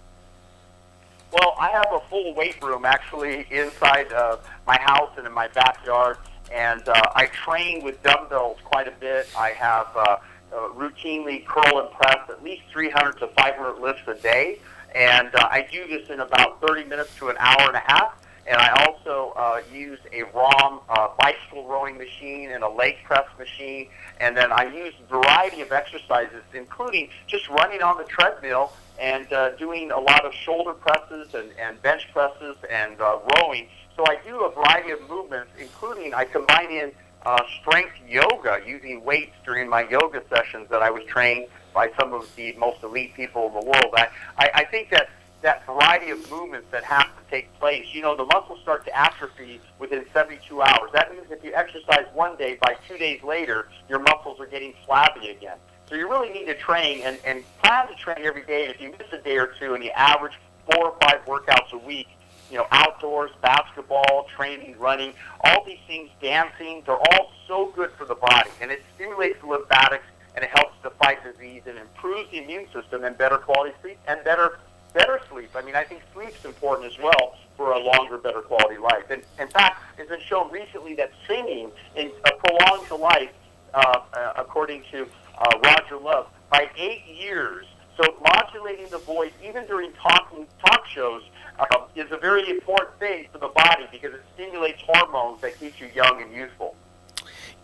Well, 1.30 1.54
I 1.61 1.68
have 1.68 1.88
a 1.92 2.00
full 2.08 2.34
weight 2.34 2.62
room 2.62 2.87
actually 2.87 3.46
inside 3.50 4.11
uh, 4.12 4.38
my 4.66 4.78
house 4.80 5.11
and 5.18 5.26
in 5.26 5.32
my 5.32 5.48
backyard, 5.48 6.16
and 6.52 6.88
uh, 6.88 7.00
I 7.14 7.26
train 7.26 7.82
with 7.82 8.02
dumbbells 8.02 8.58
quite 8.64 8.88
a 8.88 8.92
bit. 8.92 9.28
I 9.37 9.50
have 9.50 9.88
uh, 9.96 10.16
uh, 10.52 10.56
routinely 10.74 11.44
curl 11.44 11.80
and 11.80 11.90
press 11.92 12.18
at 12.28 12.42
least 12.42 12.62
300 12.72 13.18
to 13.18 13.28
500 13.28 13.80
lifts 13.80 14.02
a 14.06 14.14
day. 14.14 14.58
And 14.94 15.34
uh, 15.34 15.48
I 15.50 15.66
do 15.70 15.87
this 15.87 16.08
in 16.08 16.20
about 16.20 16.61
30 16.66 16.84
minutes 16.84 17.14
to 17.16 17.28
an 17.28 17.37
hour 17.38 17.66
and 17.68 17.76
a 17.76 17.82
half. 17.84 18.14
And 18.46 18.56
I 18.56 18.87
also 18.87 19.34
uh, 19.37 19.61
use 19.70 19.98
a 20.11 20.22
ROM 20.34 20.80
uh, 20.88 21.08
bicycle 21.18 21.68
rowing 21.68 21.98
machine 21.98 22.50
and 22.50 22.64
a 22.64 22.68
leg 22.68 22.96
press 23.04 23.26
machine. 23.38 23.88
And 24.20 24.34
then 24.34 24.50
I 24.50 24.64
use 24.74 24.94
a 25.04 25.06
variety 25.06 25.61
of 25.61 25.70
exercises, 25.70 26.42
including 26.54 27.11
just 27.26 27.46
running 27.50 27.82
on 27.82 27.98
the 27.98 28.04
treadmill 28.04 28.72
and 28.98 29.30
uh, 29.32 29.50
doing 29.56 29.90
a 29.90 30.00
lot 30.00 30.24
of 30.24 30.32
shoulder 30.32 30.72
presses 30.72 31.34
and, 31.34 31.50
and 31.61 31.80
bench 31.82 32.08
presses 32.12 32.56
and 32.70 32.98
uh, 33.00 33.18
rowing. 33.37 33.68
So 33.98 34.04
I 34.06 34.16
do 34.24 34.44
a 34.44 34.52
variety 34.52 34.92
of 34.92 35.00
movements, 35.11 35.50
including 35.58 36.14
I 36.14 36.24
combine 36.24 36.70
in 36.70 36.92
uh, 37.26 37.42
strength 37.61 37.94
yoga 38.08 38.61
using 38.64 39.02
weights 39.02 39.34
during 39.44 39.68
my 39.68 39.88
yoga 39.88 40.22
sessions 40.30 40.68
that 40.70 40.82
I 40.82 40.90
was 40.90 41.02
trained 41.08 41.48
by 41.74 41.90
some 41.98 42.12
of 42.12 42.28
the 42.37 42.52
most 42.52 42.80
elite 42.84 43.14
people 43.14 43.48
in 43.48 43.54
the 43.54 43.64
world. 43.66 43.92
I, 43.96 44.06
I, 44.38 44.50
I 44.54 44.64
think 44.66 44.90
that 44.90 45.11
that 45.42 45.66
variety 45.66 46.11
of 46.12 46.30
movements 46.30 46.68
that 46.70 46.84
have 46.84 47.06
to 47.06 47.22
take 47.28 47.52
place, 47.58 47.87
you 47.92 48.00
know, 48.00 48.14
the 48.14 48.24
muscles 48.26 48.61
start 48.62 48.84
to 48.84 48.96
atrophy 48.96 49.61
within 49.80 50.04
72 50.12 50.62
hours. 50.62 50.90
That 50.92 51.12
means 51.12 51.26
if 51.32 51.42
you 51.42 51.52
exercise 51.52 52.06
one 52.14 52.37
day, 52.37 52.56
by 52.62 52.76
two 52.87 52.98
days 52.98 53.24
later, 53.24 53.66
your 53.88 53.98
muscles 53.98 54.38
are 54.38 54.46
getting 54.46 54.74
flabby 54.87 55.30
again. 55.30 55.56
So 55.88 55.96
you 55.96 56.08
really 56.08 56.30
need 56.30 56.46
to 56.46 56.54
train 56.54 57.02
and, 57.02 57.18
and 57.24 57.42
plan 57.64 57.88
to 57.88 57.96
train 57.96 58.18
every 58.24 58.44
day. 58.44 58.66
If 58.66 58.80
you 58.80 58.92
miss 58.92 59.12
a 59.12 59.18
day 59.18 59.38
or 59.38 59.48
two 59.58 59.74
and 59.74 59.82
you 59.82 59.90
average 59.90 60.34
four 60.70 60.90
or 60.90 60.96
five 61.02 61.24
workouts 61.26 61.72
a 61.72 61.78
week, 61.78 62.06
you 62.50 62.56
know, 62.56 62.66
outdoors, 62.70 63.30
basketball, 63.42 64.26
training, 64.37 64.76
running, 64.78 65.12
all 65.44 65.64
these 65.64 65.78
things, 65.87 66.11
dancing, 66.20 66.82
they're 66.87 66.96
all 66.96 67.32
so 67.46 67.72
good 67.74 67.90
for 67.92 68.04
the 68.04 68.14
body. 68.14 68.50
And 68.61 68.70
it 68.70 68.82
stimulates 68.94 69.40
the 69.40 69.46
lymphatics 69.46 70.04
and 70.34 70.44
it 70.44 70.50
helps 70.54 70.80
to 70.82 70.90
fight 70.90 71.18
disease 71.24 71.62
and 71.66 71.78
improves 71.78 72.30
the 72.30 72.38
immune 72.42 72.66
system 72.72 73.04
and 73.04 73.18
better 73.18 73.38
quality 73.38 73.74
sleep 73.82 73.98
and 74.06 74.22
better 74.24 74.58
better 74.94 75.20
sleep. 75.30 75.50
I 75.54 75.62
mean, 75.62 75.74
I 75.74 75.84
think 75.84 76.00
sleep's 76.14 76.44
important 76.44 76.90
as 76.90 76.98
well 76.98 77.37
for 77.56 77.72
a 77.72 77.78
longer, 77.78 78.18
better 78.18 78.40
quality 78.40 78.78
life. 78.78 79.11
And 79.11 79.22
in 79.38 79.48
fact, 79.48 79.82
it's 79.98 80.08
been 80.08 80.20
shown 80.20 80.50
recently 80.50 80.94
that 80.94 81.12
singing 81.26 81.70
in, 81.96 82.11
uh, 82.24 82.30
prolongs 82.44 82.88
the 82.88 82.94
life, 82.94 83.30
uh, 83.74 84.00
uh, 84.12 84.32
according 84.37 84.84
to 84.92 85.06
uh, 85.37 85.58
Roger 85.62 85.98
Love, 85.98 86.28
by 86.50 86.70
eight 86.76 87.04
years. 87.06 87.66
So 88.00 88.16
modulating 88.22 88.88
the 88.90 88.98
voice, 88.98 89.32
even 89.44 89.66
during 89.66 89.92
talking 89.94 90.46
talk 90.64 90.87
shows, 90.87 91.22
uh, 91.58 91.87
is 91.96 92.11
a 92.12 92.16
very 92.16 92.48
important 92.48 92.96
thing 93.00 93.26
for 93.32 93.38
the 93.38 93.48
body 93.48 93.88
because 93.90 94.14
it 94.14 94.22
stimulates 94.34 94.80
hormones 94.87 95.40
that 95.42 95.58
keep 95.58 95.80
you 95.80 95.88
young 95.94 96.22
and 96.22 96.32
youthful. 96.32 96.76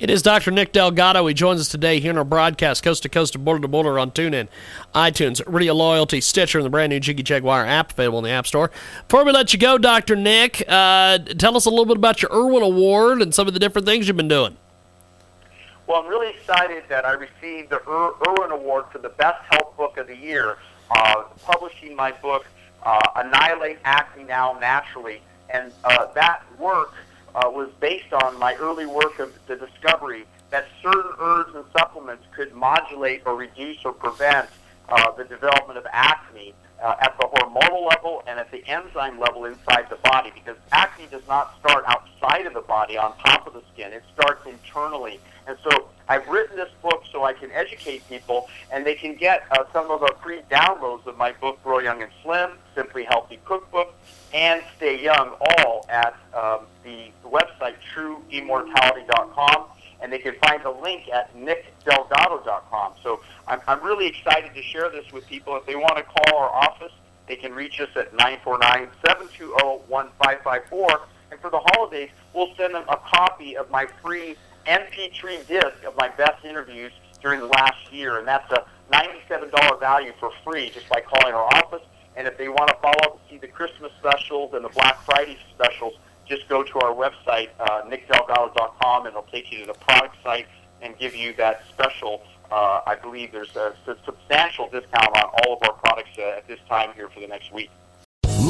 It 0.05 0.11
is 0.11 0.21
Dr. 0.21 0.51
Nick 0.51 0.73
Delgado. 0.73 1.27
He 1.27 1.33
joins 1.33 1.63
us 1.63 1.69
today 1.69 1.99
here 1.99 2.11
in 2.11 2.19
our 2.19 2.25
broadcast, 2.25 2.83
coast 2.83 3.05
to 3.05 3.09
coast 3.09 3.35
and 3.35 3.43
border 3.43 3.63
to 3.63 3.69
border 3.69 3.99
on 3.99 4.11
TuneIn, 4.11 4.49
iTunes, 4.95 5.41
Radio 5.47 5.73
Loyalty, 5.73 6.21
Stitcher, 6.21 6.59
and 6.59 6.67
the 6.67 6.69
brand 6.69 6.91
new 6.91 7.01
Jiggy 7.01 7.23
Jaguar 7.23 7.65
app 7.65 7.91
available 7.93 8.19
in 8.19 8.25
the 8.25 8.31
App 8.31 8.47
Store. 8.47 8.71
Before 9.09 9.25
we 9.25 9.33
let 9.33 9.55
you 9.55 9.59
go, 9.59 9.79
Dr. 9.79 10.15
Nick, 10.15 10.63
uh, 10.69 11.21
tell 11.39 11.57
us 11.57 11.65
a 11.65 11.71
little 11.71 11.87
bit 11.87 11.97
about 11.97 12.21
your 12.21 12.31
Irwin 12.35 12.63
Award 12.63 13.23
and 13.23 13.35
some 13.35 13.49
of 13.49 13.55
the 13.55 13.59
different 13.59 13.87
things 13.87 14.07
you've 14.07 14.19
been 14.19 14.29
doing. 14.29 14.59
Well, 15.87 16.03
I'm 16.03 16.07
really 16.07 16.35
excited 16.35 16.85
that 16.91 17.07
I 17.07 17.13
received 17.13 17.71
the 17.71 17.77
Ir- 17.77 18.29
Irwin 18.29 18.51
Award 18.51 18.85
for 18.93 18.99
the 18.99 19.09
Best 19.09 19.43
Health 19.49 19.75
Book 19.79 19.97
of 19.97 20.07
the 20.07 20.17
Year, 20.19 20.59
uh, 20.91 21.23
publishing 21.45 21.97
my 21.97 22.13
book, 22.13 22.45
uh, 22.83 23.01
Annihilate 23.17 23.79
Acne 23.87 24.25
Now 24.25 24.59
Naturally. 24.61 25.23
And 25.49 25.73
uh, 25.83 26.13
that 26.13 26.43
work 26.59 26.93
uh, 27.35 27.51
was 27.51 27.71
based 27.81 28.13
on 28.13 28.39
my 28.39 28.55
early 28.55 28.87
work 28.87 29.19
of 29.19 29.33
the 29.47 29.57
discovery 29.57 30.25
that 30.51 30.67
certain 30.83 31.11
herbs 31.19 31.55
and 31.55 31.65
supplements 31.77 32.25
could 32.35 32.55
modulate 32.55 33.23
or 33.27 33.35
reduce 33.35 33.85
or 33.85 33.93
prevent 33.93 34.49
uh, 34.89 35.11
the 35.13 35.25
development 35.25 35.79
of 35.79 35.87
acne 35.93 36.55
uh, 36.83 36.95
at 37.01 37.17
the 37.19 37.27
hormonal 37.27 37.89
level 37.89 38.23
and 38.27 38.39
at 38.39 38.51
the 38.51 38.65
enzyme 38.67 39.19
level 39.19 39.47
inside 39.47 39.87
the 39.89 39.97
body 39.97 40.31
because 40.35 40.57
acne 40.73 41.07
does 41.11 41.27
not 41.27 41.59
start 41.59 41.85
outside 41.87 42.47
of 42.47 42.55
the 42.55 42.61
body 42.61 42.97
on 42.97 43.17
top 43.19 43.47
of 43.47 43.55
the 43.55 43.63
skin. 43.73 43.93
It 43.93 44.03
starts 44.13 44.47
internally. 44.47 45.19
And 45.47 45.57
so 45.69 45.89
I've 46.09 46.27
written 46.29 46.57
this 46.57 46.71
book 46.83 47.05
so 47.11 47.25
I 47.25 47.33
can 47.33 47.51
educate 47.53 48.07
people, 48.09 48.49
and 48.71 48.85
they 48.85 48.95
can 48.95 49.15
get 49.15 49.45
uh, 49.51 49.65
some 49.73 49.91
of 49.91 50.01
the 50.01 50.15
free 50.23 50.43
downloads 50.51 51.07
of 51.07 51.17
my 51.17 51.33
book, 51.33 51.63
Grow 51.65 51.79
Young 51.79 52.03
and 52.03 52.13
Slim, 52.23 52.51
Simply 52.75 53.05
Healthy 53.05 53.41
Cookbook, 53.45 53.95
and 54.35 54.63
Stay 54.77 55.03
Young, 55.03 55.35
all 55.41 55.87
at 55.89 56.15
um, 56.35 56.67
the 56.83 57.11
website 57.25 57.77
trueimmortality.com, 57.95 59.65
and 60.03 60.13
they 60.13 60.19
can 60.19 60.35
find 60.47 60.63
the 60.63 60.71
link 60.71 61.09
at 61.09 61.35
nickdelgado.com. 61.35 62.93
So 63.03 63.21
I'm, 63.49 63.63
I'm 63.67 63.83
really 63.83 64.07
excited 64.07 64.55
to 64.55 64.63
share 64.63 64.91
this 64.91 65.11
with 65.13 65.27
people. 65.27 65.57
If 65.57 65.65
they 65.65 65.77
want 65.77 65.97
to 65.97 66.03
call 66.03 66.39
our 66.39 66.51
office, 66.51 66.93
they 67.27 67.37
can 67.37 67.55
reach 67.55 67.81
us 67.81 67.89
at 67.97 68.15
949-720-1554. 68.15 71.01
And 71.31 71.41
for 71.41 71.49
the 71.51 71.59
holidays, 71.59 72.11
we'll 72.35 72.55
send 72.57 72.75
them 72.75 72.85
a 72.89 72.99
copy 72.99 73.57
of 73.57 73.71
my 73.71 73.87
free 74.03 74.37
MP3 74.67 75.47
disc 75.47 75.85
of 75.87 75.97
my 75.97 76.09
best 76.09 76.45
interviews 76.45 76.93
during 77.21 77.41
the 77.41 77.47
last 77.47 77.93
year, 77.93 78.19
and 78.19 78.29
that's 78.29 78.51
a 78.53 78.65
$97 78.93 79.81
value 79.81 80.13
for 80.21 80.31
free 80.45 80.71
just 80.71 80.89
by 80.89 81.01
calling 81.01 81.35
our 81.35 81.47
office. 81.57 81.83
And 82.17 82.27
if 82.29 82.39
they 82.39 82.49
want 82.49 82.69
to 82.69 82.77
follow 82.81 82.99
up 83.05 83.13
and 83.13 83.21
see 83.31 83.39
the 83.39 83.49
Christmas 83.49 83.91
specials 83.99 84.55
and 84.55 84.65
the 84.65 84.69
Black 84.69 85.03
Friday 85.05 85.39
specials, 85.55 85.95
just 86.29 86.49
go 86.49 86.63
to 86.63 86.79
our 86.81 86.95
website, 86.95 87.49
uh, 87.61 87.83
nickdelgado.com, 87.83 89.07
and 89.07 89.09
it'll 89.09 89.23
take 89.25 89.51
you 89.53 89.61
to 89.61 89.67
the 89.67 89.75
product 89.75 90.17
site 90.23 90.47
and 90.81 90.97
give 90.99 91.15
you 91.15 91.33
that 91.35 91.63
special. 91.71 92.23
Uh, 92.51 92.81
I 92.87 92.95
believe 92.95 93.33
there's 93.33 93.57
a, 93.57 93.75
a 93.87 93.97
substantial 94.05 94.69
discount 94.71 95.17
on 95.17 95.25
all 95.43 95.57
of 95.57 95.69
our 95.69 95.75
products 95.75 96.11
uh, 96.19 96.37
at 96.37 96.47
this 96.47 96.61
time 96.69 96.91
here 96.95 97.09
for 97.09 97.21
the 97.21 97.27
next 97.27 97.53
week. 97.53 97.71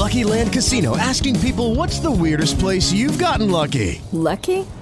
Lucky 0.05 0.25
Land 0.25 0.53
Casino 0.53 0.97
asking 0.97 1.39
people 1.41 1.75
what's 1.75 2.01
the 2.01 2.11
weirdest 2.11 2.59
place 2.59 2.93
you've 2.93 3.19
gotten 3.19 3.51
lucky? 3.51 4.03
Lucky? 4.13 4.67